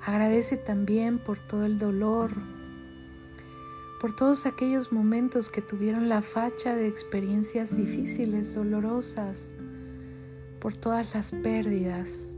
Agradece 0.05 0.57
también 0.57 1.17
por 1.17 1.39
todo 1.39 1.65
el 1.65 1.79
dolor, 1.79 2.31
por 3.99 4.15
todos 4.15 4.45
aquellos 4.45 4.91
momentos 4.91 5.49
que 5.49 5.61
tuvieron 5.61 6.09
la 6.09 6.21
facha 6.21 6.75
de 6.75 6.87
experiencias 6.87 7.75
difíciles, 7.75 8.55
dolorosas, 8.55 9.55
por 10.59 10.75
todas 10.75 11.13
las 11.13 11.31
pérdidas, 11.31 12.35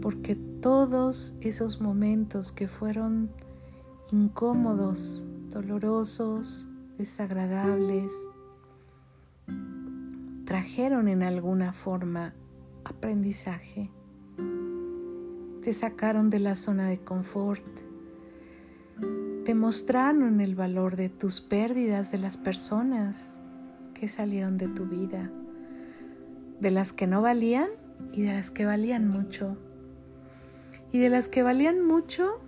porque 0.00 0.34
todos 0.34 1.34
esos 1.40 1.80
momentos 1.80 2.50
que 2.52 2.68
fueron 2.68 3.30
incómodos, 4.10 5.26
dolorosos, 5.50 6.66
desagradables, 6.98 8.28
trajeron 10.44 11.08
en 11.08 11.22
alguna 11.22 11.72
forma 11.72 12.34
aprendizaje, 12.84 13.90
te 15.62 15.72
sacaron 15.72 16.28
de 16.28 16.38
la 16.38 16.54
zona 16.54 16.88
de 16.88 16.98
confort, 16.98 17.64
te 19.44 19.54
mostraron 19.54 20.40
el 20.40 20.54
valor 20.54 20.96
de 20.96 21.10
tus 21.10 21.42
pérdidas, 21.42 22.10
de 22.10 22.18
las 22.18 22.38
personas 22.38 23.42
que 23.92 24.08
salieron 24.08 24.56
de 24.56 24.68
tu 24.68 24.86
vida, 24.86 25.30
de 26.60 26.70
las 26.70 26.94
que 26.94 27.06
no 27.06 27.20
valían 27.20 27.68
y 28.12 28.22
de 28.22 28.32
las 28.32 28.50
que 28.50 28.64
valían 28.64 29.08
mucho. 29.08 29.58
Y 30.92 30.98
de 30.98 31.10
las 31.10 31.28
que 31.28 31.42
valían 31.42 31.84
mucho, 31.84 32.40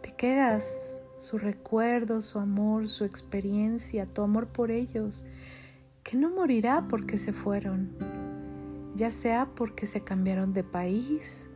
te 0.00 0.14
quedas 0.14 0.96
su 1.18 1.36
recuerdo, 1.36 2.22
su 2.22 2.38
amor, 2.38 2.88
su 2.88 3.04
experiencia, 3.04 4.06
tu 4.06 4.22
amor 4.22 4.46
por 4.46 4.70
ellos, 4.70 5.26
que 6.02 6.16
no 6.16 6.30
morirá 6.30 6.86
porque 6.88 7.18
se 7.18 7.34
fueron, 7.34 7.90
ya 8.94 9.10
sea 9.10 9.50
porque 9.54 9.86
se 9.86 10.02
cambiaron 10.04 10.54
de 10.54 10.64
país, 10.64 11.50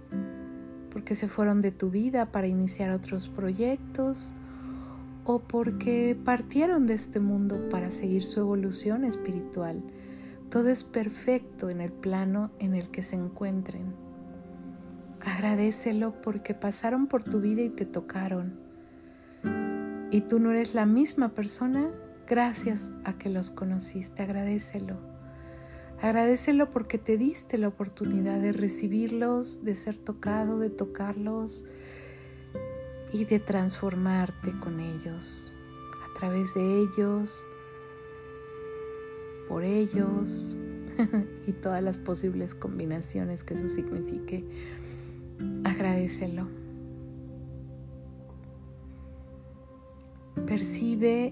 porque 0.90 1.14
se 1.14 1.27
fueron 1.27 1.62
de 1.62 1.70
tu 1.70 1.88
vida 1.88 2.31
para 2.31 2.49
iniciar 2.49 2.90
otros 2.90 3.29
proyectos, 3.31 4.35
o 5.25 5.41
porque 5.41 6.17
partieron 6.25 6.87
de 6.87 6.95
este 6.95 7.21
mundo 7.21 7.69
para 7.71 7.91
seguir 7.91 8.25
su 8.25 8.41
evolución 8.41 9.05
espiritual. 9.05 9.83
Todo 10.51 10.69
es 10.69 10.85
perfecto 10.85 11.71
en 11.71 11.81
el 11.81 11.93
plano 11.93 12.53
en 12.59 12.75
el 12.75 12.91
que 12.91 13.03
se 13.03 13.17
encuentren. 13.17 13.95
Agradecelo 15.21 16.21
porque 16.21 16.55
pasaron 16.55 17.07
por 17.07 17.25
tu 17.25 17.41
vida 17.41 17.63
y 17.63 17.71
te 17.71 17.87
tocaron. 17.87 18.61
Y 20.11 20.21
tú 20.21 20.39
no 20.39 20.51
eres 20.51 20.75
la 20.75 20.87
misma 20.87 21.35
persona 21.35 21.91
gracias 22.27 22.93
a 23.05 23.19
que 23.19 23.31
los 23.31 23.51
conociste. 23.51 24.23
Agradecelo. 24.23 24.99
Agradecelo 26.01 26.69
porque 26.69 26.99
te 26.99 27.17
diste 27.17 27.57
la 27.57 27.69
oportunidad 27.69 28.39
de 28.39 28.53
recibirlos, 28.53 29.65
de 29.65 29.75
ser 29.75 29.97
tocado, 29.97 30.59
de 30.59 30.69
tocarlos, 30.69 31.65
y 33.14 33.24
de 33.24 33.38
transformarte 33.38 34.50
con 34.59 34.81
ellos. 34.81 35.53
A 36.05 36.18
través 36.18 36.55
de 36.55 36.81
ellos 36.81 37.46
por 39.48 39.62
ellos 39.62 40.57
y 41.46 41.53
todas 41.53 41.81
las 41.81 41.96
posibles 41.96 42.57
combinaciones 42.57 43.44
que 43.44 43.55
eso 43.55 43.68
signifique. 43.68 44.44
Agradecelo. 45.62 46.48
Percibe 50.44 51.31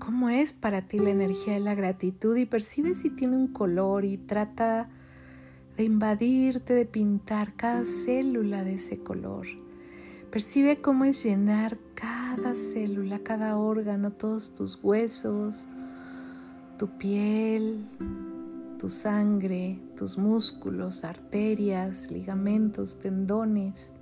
cómo 0.00 0.30
es 0.30 0.52
para 0.52 0.88
ti 0.88 0.98
la 0.98 1.10
energía 1.10 1.54
de 1.54 1.60
la 1.60 1.76
gratitud 1.76 2.36
y 2.36 2.44
percibe 2.44 2.96
si 2.96 3.10
tiene 3.10 3.36
un 3.36 3.52
color 3.52 4.04
y 4.04 4.18
trata 4.18 4.90
de 5.76 5.84
invadirte, 5.84 6.74
de 6.74 6.86
pintar 6.86 7.54
cada 7.54 7.84
célula 7.84 8.64
de 8.64 8.74
ese 8.74 8.98
color. 8.98 9.46
Percibe 10.30 10.80
cómo 10.80 11.04
es 11.04 11.22
llenar 11.22 11.78
cada 11.94 12.56
célula, 12.56 13.20
cada 13.20 13.56
órgano, 13.56 14.12
todos 14.12 14.54
tus 14.54 14.78
huesos, 14.82 15.68
tu 16.78 16.88
piel, 16.98 17.86
tu 18.78 18.90
sangre, 18.90 19.80
tus 19.96 20.18
músculos, 20.18 21.04
arterias, 21.04 22.10
ligamentos, 22.10 22.98
tendones. 22.98 23.94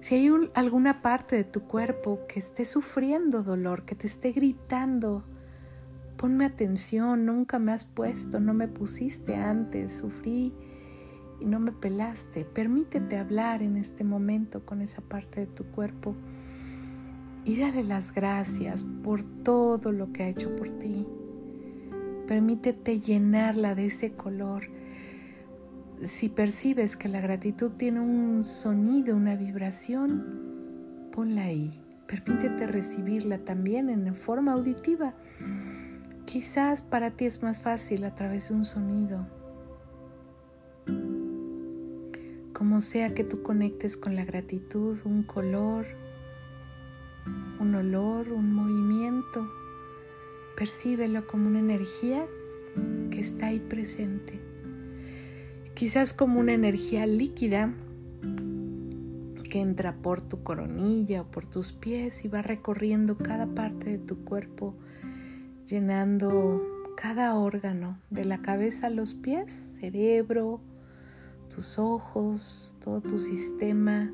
Si 0.00 0.16
hay 0.16 0.30
alguna 0.54 1.00
parte 1.00 1.36
de 1.36 1.44
tu 1.44 1.62
cuerpo 1.62 2.20
que 2.28 2.38
esté 2.38 2.66
sufriendo 2.66 3.42
dolor, 3.42 3.84
que 3.84 3.94
te 3.94 4.06
esté 4.06 4.32
gritando, 4.32 5.24
ponme 6.18 6.44
atención, 6.44 7.24
nunca 7.24 7.58
me 7.58 7.72
has 7.72 7.86
puesto, 7.86 8.40
no 8.40 8.52
me 8.52 8.68
pusiste 8.68 9.36
antes, 9.36 9.96
sufrí 9.96 10.52
y 11.40 11.46
no 11.46 11.60
me 11.60 11.72
pelaste. 11.72 12.44
Permítete 12.44 13.18
hablar 13.18 13.62
en 13.62 13.76
este 13.76 14.04
momento 14.04 14.64
con 14.64 14.80
esa 14.80 15.02
parte 15.02 15.40
de 15.40 15.46
tu 15.46 15.64
cuerpo 15.64 16.14
y 17.44 17.58
dale 17.58 17.84
las 17.84 18.14
gracias 18.14 18.84
por 18.84 19.22
todo 19.22 19.92
lo 19.92 20.12
que 20.12 20.22
ha 20.22 20.28
hecho 20.28 20.54
por 20.56 20.68
ti. 20.78 21.06
Permítete 22.26 23.00
llenarla 23.00 23.74
de 23.74 23.86
ese 23.86 24.12
color. 24.12 24.68
Si 26.02 26.28
percibes 26.28 26.96
que 26.96 27.08
la 27.08 27.20
gratitud 27.20 27.72
tiene 27.72 28.00
un 28.00 28.44
sonido, 28.44 29.14
una 29.14 29.36
vibración, 29.36 31.10
ponla 31.12 31.44
ahí. 31.44 31.80
Permítete 32.06 32.66
recibirla 32.66 33.38
también 33.38 33.90
en 33.90 34.14
forma 34.14 34.52
auditiva. 34.52 35.14
Quizás 36.24 36.82
para 36.82 37.10
ti 37.10 37.26
es 37.26 37.42
más 37.42 37.60
fácil 37.60 38.04
a 38.04 38.14
través 38.14 38.48
de 38.48 38.54
un 38.54 38.64
sonido. 38.64 39.26
Como 42.54 42.80
sea 42.80 43.14
que 43.14 43.24
tú 43.24 43.42
conectes 43.42 43.98
con 43.98 44.16
la 44.16 44.24
gratitud, 44.24 44.96
un 45.04 45.24
color, 45.24 45.84
un 47.60 47.74
olor, 47.74 48.32
un 48.32 48.54
movimiento, 48.54 49.46
Percíbelo 50.56 51.26
como 51.26 51.48
una 51.48 51.58
energía 51.58 52.26
que 53.10 53.20
está 53.20 53.48
ahí 53.48 53.58
presente. 53.58 54.40
Quizás 55.74 56.14
como 56.14 56.38
una 56.38 56.52
energía 56.52 57.06
líquida 57.06 57.74
que 59.50 59.60
entra 59.60 59.96
por 59.96 60.20
tu 60.20 60.44
coronilla 60.44 61.22
o 61.22 61.30
por 61.30 61.46
tus 61.46 61.72
pies 61.72 62.24
y 62.24 62.28
va 62.28 62.42
recorriendo 62.42 63.18
cada 63.18 63.46
parte 63.46 63.90
de 63.90 63.98
tu 63.98 64.24
cuerpo, 64.24 64.76
llenando 65.66 66.62
cada 66.96 67.34
órgano, 67.34 67.98
de 68.10 68.24
la 68.24 68.40
cabeza 68.40 68.86
a 68.86 68.90
los 68.90 69.14
pies, 69.14 69.52
cerebro, 69.52 70.60
tus 71.48 71.78
ojos, 71.78 72.76
todo 72.80 73.00
tu 73.00 73.18
sistema 73.18 74.12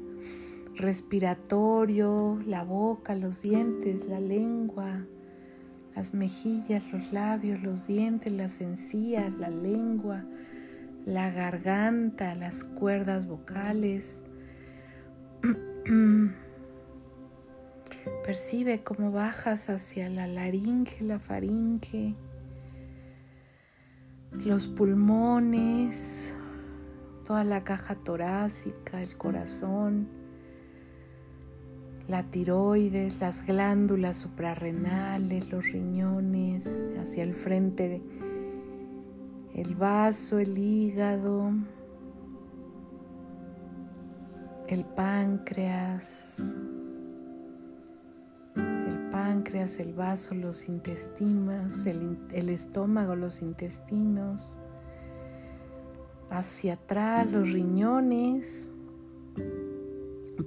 respiratorio, 0.77 2.41
la 2.47 2.65
boca, 2.65 3.15
los 3.15 3.43
dientes, 3.43 4.07
la 4.07 4.21
lengua, 4.21 5.05
las 5.95 6.15
mejillas, 6.15 6.83
los 6.93 7.13
labios, 7.13 7.61
los 7.63 7.87
dientes, 7.87 8.33
las 8.33 8.61
encías, 8.61 9.33
la 9.39 9.51
lengua, 9.51 10.25
la 11.05 11.31
garganta, 11.31 12.35
las 12.35 12.65
cuerdas 12.65 13.27
vocales. 13.27 14.25
Percibe 18.25 18.83
cómo 18.83 19.11
bajas 19.11 19.69
hacia 19.69 20.09
la 20.09 20.27
laringe, 20.27 21.05
la 21.05 21.19
faringe, 21.19 22.15
los 24.45 24.69
pulmones, 24.69 26.39
toda 27.31 27.45
la 27.45 27.63
caja 27.63 27.95
torácica, 27.95 29.01
el 29.01 29.17
corazón 29.17 30.09
la 32.09 32.25
tiroides, 32.25 33.21
las 33.21 33.47
glándulas 33.47 34.17
suprarrenales, 34.17 35.49
los 35.53 35.65
riñones, 35.71 36.91
hacia 37.01 37.23
el 37.23 37.35
frente, 37.35 38.03
el 39.55 39.77
vaso, 39.77 40.41
el 40.41 40.59
hígado, 40.59 41.53
el 44.67 44.85
páncreas, 44.85 46.57
el 48.57 49.09
páncreas, 49.13 49.79
el 49.79 49.95
vaso, 49.95 50.35
los 50.35 50.69
intestinos, 50.69 51.87
el, 51.87 52.19
el 52.33 52.49
estómago, 52.49 53.15
los 53.15 53.41
intestinos, 53.41 54.60
hacia 56.31 56.75
atrás 56.75 57.31
los 57.31 57.53
riñones, 57.53 58.71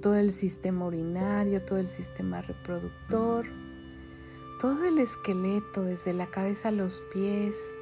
todo 0.00 0.16
el 0.16 0.32
sistema 0.32 0.86
urinario, 0.86 1.62
todo 1.62 1.78
el 1.78 1.88
sistema 1.88 2.42
reproductor, 2.42 3.46
todo 4.60 4.84
el 4.86 4.98
esqueleto 4.98 5.82
desde 5.82 6.12
la 6.12 6.26
cabeza 6.26 6.68
a 6.68 6.72
los 6.72 7.02
pies, 7.12 7.76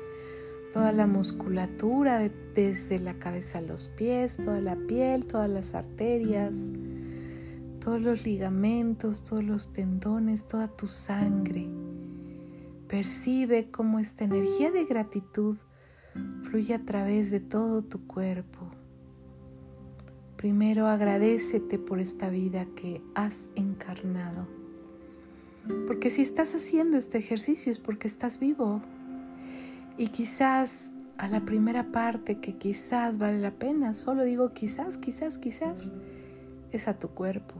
toda 0.72 0.92
la 0.92 1.06
musculatura 1.06 2.28
desde 2.54 2.98
la 2.98 3.18
cabeza 3.18 3.58
a 3.58 3.62
los 3.62 3.88
pies, 3.88 4.36
toda 4.36 4.60
la 4.60 4.76
piel, 4.76 5.26
todas 5.26 5.48
las 5.48 5.74
arterias, 5.74 6.72
todos 7.80 8.00
los 8.00 8.24
ligamentos, 8.24 9.24
todos 9.24 9.44
los 9.44 9.72
tendones, 9.72 10.46
toda 10.46 10.68
tu 10.68 10.86
sangre. 10.86 11.68
Percibe 12.88 13.70
cómo 13.70 13.98
esta 13.98 14.24
energía 14.24 14.70
de 14.70 14.84
gratitud 14.84 15.56
fluye 16.42 16.74
a 16.74 16.84
través 16.84 17.30
de 17.30 17.40
todo 17.40 17.82
tu 17.82 18.06
cuerpo 18.06 18.70
Primero 20.42 20.88
agradecete 20.88 21.78
por 21.78 22.00
esta 22.00 22.28
vida 22.28 22.66
que 22.74 23.00
has 23.14 23.50
encarnado. 23.54 24.48
Porque 25.86 26.10
si 26.10 26.22
estás 26.22 26.56
haciendo 26.56 26.96
este 26.96 27.18
ejercicio 27.18 27.70
es 27.70 27.78
porque 27.78 28.08
estás 28.08 28.40
vivo. 28.40 28.82
Y 29.96 30.08
quizás 30.08 30.90
a 31.16 31.28
la 31.28 31.44
primera 31.44 31.92
parte 31.92 32.40
que 32.40 32.58
quizás 32.58 33.18
vale 33.18 33.38
la 33.38 33.52
pena, 33.52 33.94
solo 33.94 34.24
digo 34.24 34.52
quizás, 34.52 34.96
quizás, 34.96 35.38
quizás, 35.38 35.92
es 36.72 36.88
a 36.88 36.98
tu 36.98 37.10
cuerpo, 37.10 37.54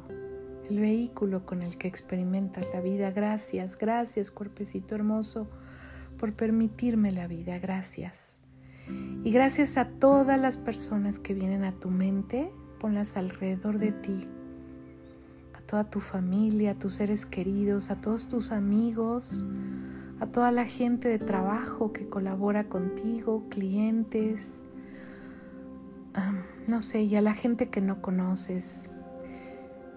el 0.68 0.80
vehículo 0.80 1.46
con 1.46 1.62
el 1.62 1.78
que 1.78 1.86
experimentas 1.86 2.66
la 2.74 2.80
vida. 2.80 3.12
Gracias, 3.12 3.78
gracias 3.78 4.32
cuerpecito 4.32 4.96
hermoso 4.96 5.46
por 6.18 6.34
permitirme 6.34 7.12
la 7.12 7.28
vida. 7.28 7.60
Gracias. 7.60 8.41
Y 8.88 9.30
gracias 9.30 9.76
a 9.76 9.86
todas 9.86 10.40
las 10.40 10.56
personas 10.56 11.18
que 11.18 11.34
vienen 11.34 11.64
a 11.64 11.72
tu 11.72 11.90
mente 11.90 12.52
ponlas 12.82 13.16
alrededor 13.16 13.78
de 13.78 13.92
ti, 13.92 14.26
a 15.54 15.60
toda 15.60 15.88
tu 15.88 16.00
familia, 16.00 16.72
a 16.72 16.74
tus 16.74 16.94
seres 16.94 17.24
queridos, 17.24 17.90
a 17.90 18.00
todos 18.00 18.26
tus 18.26 18.50
amigos, 18.50 19.44
a 20.18 20.26
toda 20.26 20.50
la 20.50 20.64
gente 20.64 21.08
de 21.08 21.20
trabajo 21.20 21.92
que 21.92 22.08
colabora 22.08 22.68
contigo, 22.68 23.46
clientes, 23.48 24.64
no 26.66 26.82
sé, 26.82 27.02
y 27.02 27.14
a 27.14 27.22
la 27.22 27.34
gente 27.34 27.70
que 27.70 27.80
no 27.80 28.02
conoces. 28.02 28.90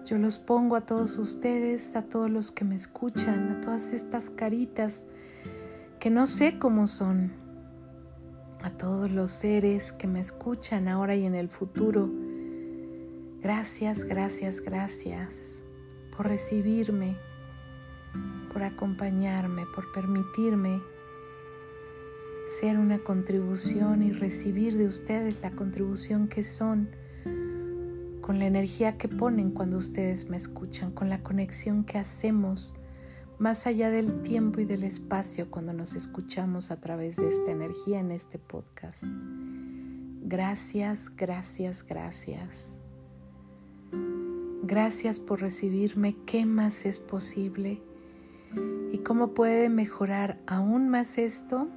Yo 0.04 0.18
los 0.18 0.38
pongo 0.38 0.76
a 0.76 0.86
todos 0.86 1.18
ustedes, 1.18 1.96
a 1.96 2.02
todos 2.02 2.30
los 2.30 2.52
que 2.52 2.64
me 2.64 2.76
escuchan, 2.76 3.50
a 3.50 3.60
todas 3.60 3.92
estas 3.92 4.30
caritas 4.30 5.06
que 5.98 6.10
no 6.10 6.28
sé 6.28 6.60
cómo 6.60 6.86
son, 6.86 7.32
a 8.62 8.70
todos 8.70 9.10
los 9.10 9.30
seres 9.30 9.92
que 9.92 10.06
me 10.06 10.20
escuchan 10.20 10.88
ahora 10.88 11.14
y 11.14 11.26
en 11.26 11.34
el 11.34 11.48
futuro. 11.48 12.10
Gracias, 13.42 14.04
gracias, 14.04 14.60
gracias 14.60 15.62
por 16.16 16.26
recibirme, 16.26 17.16
por 18.52 18.62
acompañarme, 18.62 19.64
por 19.74 19.92
permitirme 19.92 20.80
ser 22.46 22.78
una 22.78 22.98
contribución 22.98 24.02
y 24.02 24.12
recibir 24.12 24.76
de 24.76 24.86
ustedes 24.86 25.40
la 25.42 25.50
contribución 25.50 26.28
que 26.28 26.42
son 26.42 26.88
con 28.20 28.38
la 28.38 28.46
energía 28.46 28.96
que 28.96 29.08
ponen 29.08 29.52
cuando 29.52 29.76
ustedes 29.76 30.30
me 30.30 30.36
escuchan, 30.36 30.90
con 30.90 31.08
la 31.08 31.22
conexión 31.22 31.84
que 31.84 31.98
hacemos 31.98 32.74
más 33.38 33.66
allá 33.66 33.90
del 33.90 34.22
tiempo 34.22 34.60
y 34.60 34.64
del 34.64 34.84
espacio 34.84 35.50
cuando 35.50 35.72
nos 35.72 35.94
escuchamos 35.94 36.70
a 36.70 36.80
través 36.80 37.16
de 37.16 37.28
esta 37.28 37.50
energía 37.50 38.00
en 38.00 38.10
este 38.10 38.38
podcast. 38.38 39.04
Gracias, 40.22 41.14
gracias, 41.14 41.84
gracias. 41.84 42.80
Gracias 44.62 45.20
por 45.20 45.40
recibirme. 45.40 46.16
¿Qué 46.26 46.46
más 46.46 46.86
es 46.86 46.98
posible? 46.98 47.82
¿Y 48.92 48.98
cómo 48.98 49.34
puede 49.34 49.68
mejorar 49.68 50.40
aún 50.46 50.88
más 50.88 51.18
esto? 51.18 51.68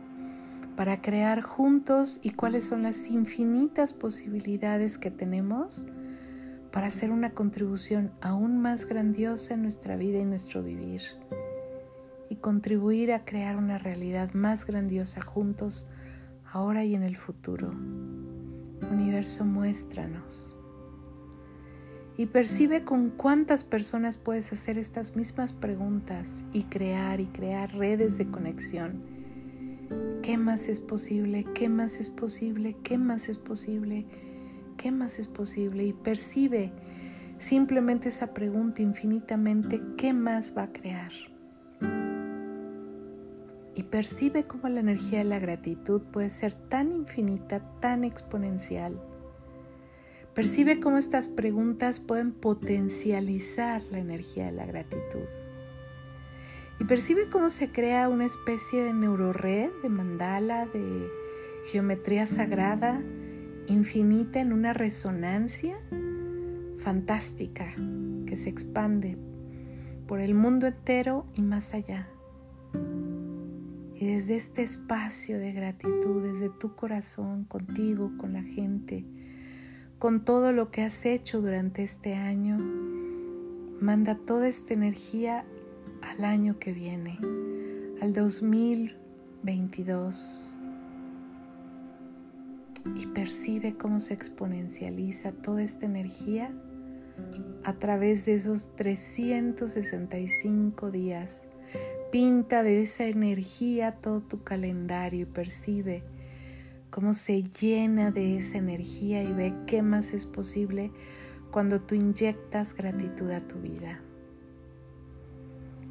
para 0.79 1.01
crear 1.01 1.41
juntos 1.41 2.21
y 2.23 2.29
cuáles 2.29 2.63
son 2.63 2.83
las 2.83 3.07
infinitas 3.07 3.93
posibilidades 3.93 4.97
que 4.97 5.11
tenemos 5.11 5.87
para 6.71 6.87
hacer 6.87 7.11
una 7.11 7.31
contribución 7.31 8.13
aún 8.21 8.61
más 8.61 8.85
grandiosa 8.85 9.55
en 9.55 9.63
nuestra 9.63 9.97
vida 9.97 10.19
y 10.19 10.25
nuestro 10.25 10.63
vivir 10.63 11.01
y 12.29 12.35
contribuir 12.37 13.11
a 13.11 13.25
crear 13.25 13.57
una 13.57 13.77
realidad 13.77 14.33
más 14.33 14.65
grandiosa 14.65 15.21
juntos 15.21 15.89
ahora 16.51 16.83
y 16.85 16.95
en 16.95 17.03
el 17.03 17.15
futuro. 17.15 17.71
Universo, 18.91 19.45
muéstranos. 19.45 20.55
Y 22.17 22.27
percibe 22.27 22.83
con 22.83 23.09
cuántas 23.09 23.63
personas 23.63 24.17
puedes 24.17 24.51
hacer 24.51 24.77
estas 24.77 25.15
mismas 25.15 25.53
preguntas 25.53 26.43
y 26.51 26.63
crear 26.63 27.19
y 27.19 27.27
crear 27.27 27.73
redes 27.73 28.17
de 28.17 28.29
conexión. 28.29 29.01
¿Qué 30.21 30.37
más 30.37 30.67
es 30.67 30.81
posible? 30.81 31.45
¿Qué 31.55 31.69
más 31.69 31.99
es 31.99 32.09
posible? 32.09 32.75
¿Qué 32.83 32.97
más 32.97 33.29
es 33.29 33.37
posible? 33.37 34.05
¿Qué 34.77 34.91
más 34.91 35.17
es 35.17 35.27
posible? 35.27 35.85
Y 35.85 35.93
percibe 35.93 36.73
simplemente 37.37 38.09
esa 38.09 38.33
pregunta 38.33 38.81
infinitamente, 38.81 39.81
¿qué 39.97 40.13
más 40.13 40.55
va 40.57 40.63
a 40.63 40.71
crear? 40.73 41.11
Y 43.79 43.83
percibe 43.83 44.43
cómo 44.43 44.67
la 44.67 44.81
energía 44.81 45.19
de 45.19 45.23
la 45.23 45.39
gratitud 45.39 46.01
puede 46.01 46.29
ser 46.29 46.53
tan 46.53 46.91
infinita, 46.91 47.61
tan 47.79 48.03
exponencial. 48.03 49.01
Percibe 50.35 50.81
cómo 50.81 50.97
estas 50.97 51.29
preguntas 51.29 52.01
pueden 52.01 52.33
potencializar 52.33 53.81
la 53.89 53.99
energía 53.99 54.47
de 54.47 54.51
la 54.51 54.65
gratitud. 54.65 55.29
Y 56.81 56.83
percibe 56.83 57.29
cómo 57.29 57.49
se 57.49 57.71
crea 57.71 58.09
una 58.09 58.25
especie 58.25 58.83
de 58.83 58.91
neurored, 58.91 59.71
de 59.81 59.87
mandala, 59.87 60.65
de 60.65 61.07
geometría 61.71 62.27
sagrada, 62.27 63.01
infinita 63.67 64.41
en 64.41 64.51
una 64.51 64.73
resonancia 64.73 65.79
fantástica 66.79 67.73
que 68.25 68.35
se 68.35 68.49
expande 68.49 69.17
por 70.05 70.19
el 70.19 70.33
mundo 70.33 70.67
entero 70.67 71.25
y 71.33 71.43
más 71.43 71.73
allá. 71.73 72.09
Y 73.99 74.07
desde 74.07 74.35
este 74.37 74.63
espacio 74.63 75.37
de 75.39 75.51
gratitud, 75.51 76.23
desde 76.23 76.49
tu 76.49 76.73
corazón, 76.73 77.43
contigo, 77.43 78.13
con 78.17 78.31
la 78.31 78.43
gente, 78.43 79.03
con 79.97 80.23
todo 80.23 80.53
lo 80.53 80.71
que 80.71 80.83
has 80.83 81.05
hecho 81.05 81.41
durante 81.41 81.83
este 81.83 82.15
año, 82.15 82.57
manda 83.81 84.15
toda 84.15 84.47
esta 84.47 84.73
energía 84.73 85.43
al 86.01 86.23
año 86.23 86.59
que 86.59 86.71
viene, 86.71 87.19
al 88.01 88.13
2022. 88.13 90.55
Y 92.95 93.05
percibe 93.07 93.75
cómo 93.75 93.99
se 93.99 94.13
exponencializa 94.13 95.33
toda 95.33 95.61
esta 95.61 95.85
energía 95.85 96.53
a 97.65 97.73
través 97.73 98.25
de 98.25 98.35
esos 98.35 98.73
365 98.77 100.89
días 100.89 101.49
Pinta 102.11 102.63
de 102.63 102.81
esa 102.81 103.05
energía 103.05 103.91
todo 103.91 104.21
tu 104.21 104.43
calendario 104.43 105.21
y 105.21 105.25
percibe 105.25 106.03
cómo 106.89 107.13
se 107.13 107.43
llena 107.43 108.09
de 108.09 108.35
esa 108.35 108.57
energía 108.57 109.21
y 109.21 109.31
ve 109.31 109.53
qué 109.67 109.83
más 109.83 110.13
es 110.13 110.25
posible 110.25 110.91
cuando 111.51 111.81
tú 111.81 111.93
inyectas 111.93 112.73
gratitud 112.73 113.29
a 113.29 113.47
tu 113.47 113.59
vida. 113.59 114.01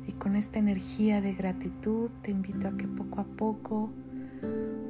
Y 0.09 0.13
con 0.13 0.35
esta 0.35 0.59
energía 0.59 1.21
de 1.21 1.35
gratitud 1.35 2.11
te 2.23 2.33
invito 2.33 2.67
a 2.67 2.77
que 2.77 2.89
poco 2.89 3.21
a 3.21 3.25
poco 3.25 3.93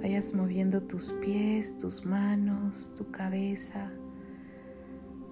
vayas 0.01 0.33
moviendo 0.33 0.83
tus 0.83 1.13
pies, 1.13 1.77
tus 1.77 2.07
manos, 2.07 2.95
tu 2.97 3.11
cabeza, 3.11 3.91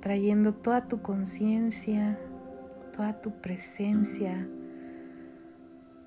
trayendo 0.01 0.53
toda 0.53 0.89
tu 0.89 1.01
conciencia, 1.01 2.19
toda 2.95 3.19
tu 3.23 3.41
presencia 3.41 4.47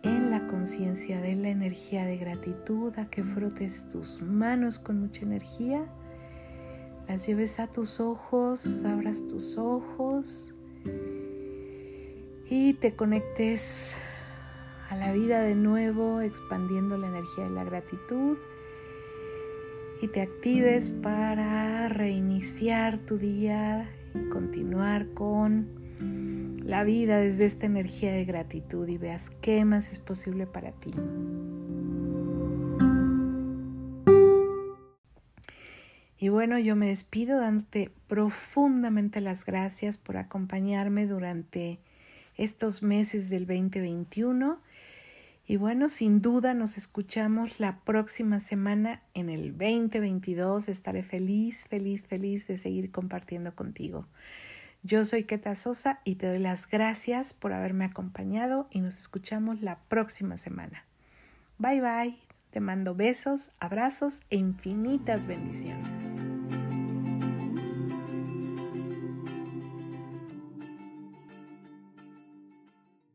en 0.03 0.31
la 0.31 0.47
conciencia 0.47 1.19
de 1.19 1.35
la 1.35 1.49
energía 1.49 2.05
de 2.05 2.17
gratitud, 2.17 2.97
a 2.97 3.09
que 3.09 3.23
frotes 3.23 3.89
tus 3.89 4.21
manos 4.21 4.79
con 4.79 4.99
mucha 4.99 5.23
energía, 5.23 5.85
las 7.07 7.25
lleves 7.25 7.59
a 7.59 7.67
tus 7.67 7.99
ojos, 7.99 8.83
abras 8.85 9.25
tus 9.27 9.57
ojos 9.57 10.53
y 12.45 12.73
te 12.73 12.95
conectes 12.95 13.97
a 14.89 14.95
la 14.95 15.11
vida 15.11 15.41
de 15.41 15.55
nuevo, 15.55 16.21
expandiendo 16.21 16.97
la 16.97 17.07
energía 17.07 17.45
de 17.45 17.51
la 17.51 17.63
gratitud 17.63 18.37
y 20.01 20.07
te 20.07 20.21
actives 20.21 20.91
para 20.91 21.89
reiniciar 21.89 22.99
tu 22.99 23.17
día 23.17 23.89
y 24.13 24.29
continuar 24.29 25.09
con 25.13 25.78
la 25.99 26.83
vida 26.83 27.19
desde 27.19 27.45
esta 27.45 27.65
energía 27.65 28.13
de 28.13 28.25
gratitud 28.25 28.87
y 28.87 28.97
veas 28.97 29.31
qué 29.41 29.65
más 29.65 29.91
es 29.91 29.99
posible 29.99 30.45
para 30.45 30.71
ti. 30.71 30.91
Y 36.21 36.27
bueno, 36.27 36.59
yo 36.59 36.75
me 36.75 36.89
despido 36.89 37.39
dándote 37.39 37.91
profundamente 38.07 39.21
las 39.21 39.45
gracias 39.45 39.97
por 39.97 40.17
acompañarme 40.17 41.07
durante 41.07 41.79
estos 42.35 42.83
meses 42.83 43.29
del 43.29 43.47
2021. 43.47 44.59
Y 45.47 45.55
bueno, 45.55 45.89
sin 45.89 46.21
duda 46.21 46.53
nos 46.53 46.77
escuchamos 46.77 47.59
la 47.59 47.79
próxima 47.85 48.39
semana 48.39 49.01
en 49.13 49.29
el 49.29 49.57
2022. 49.57 50.67
Estaré 50.67 51.03
feliz, 51.03 51.67
feliz, 51.67 52.03
feliz 52.03 52.47
de 52.47 52.57
seguir 52.57 52.91
compartiendo 52.91 53.55
contigo. 53.55 54.05
Yo 54.81 55.03
soy 55.03 55.25
Keta 55.25 55.55
Sosa 55.55 55.99
y 56.05 56.15
te 56.15 56.27
doy 56.27 56.39
las 56.39 56.67
gracias 56.67 57.33
por 57.33 57.53
haberme 57.53 57.85
acompañado 57.85 58.67
y 58.71 58.79
nos 58.79 58.97
escuchamos 58.97 59.61
la 59.61 59.79
próxima 59.89 60.37
semana. 60.37 60.85
Bye 61.57 61.81
bye, 61.81 62.17
te 62.49 62.61
mando 62.61 62.95
besos, 62.95 63.51
abrazos 63.59 64.21
e 64.29 64.37
infinitas 64.37 65.25
bendiciones. 65.25 66.13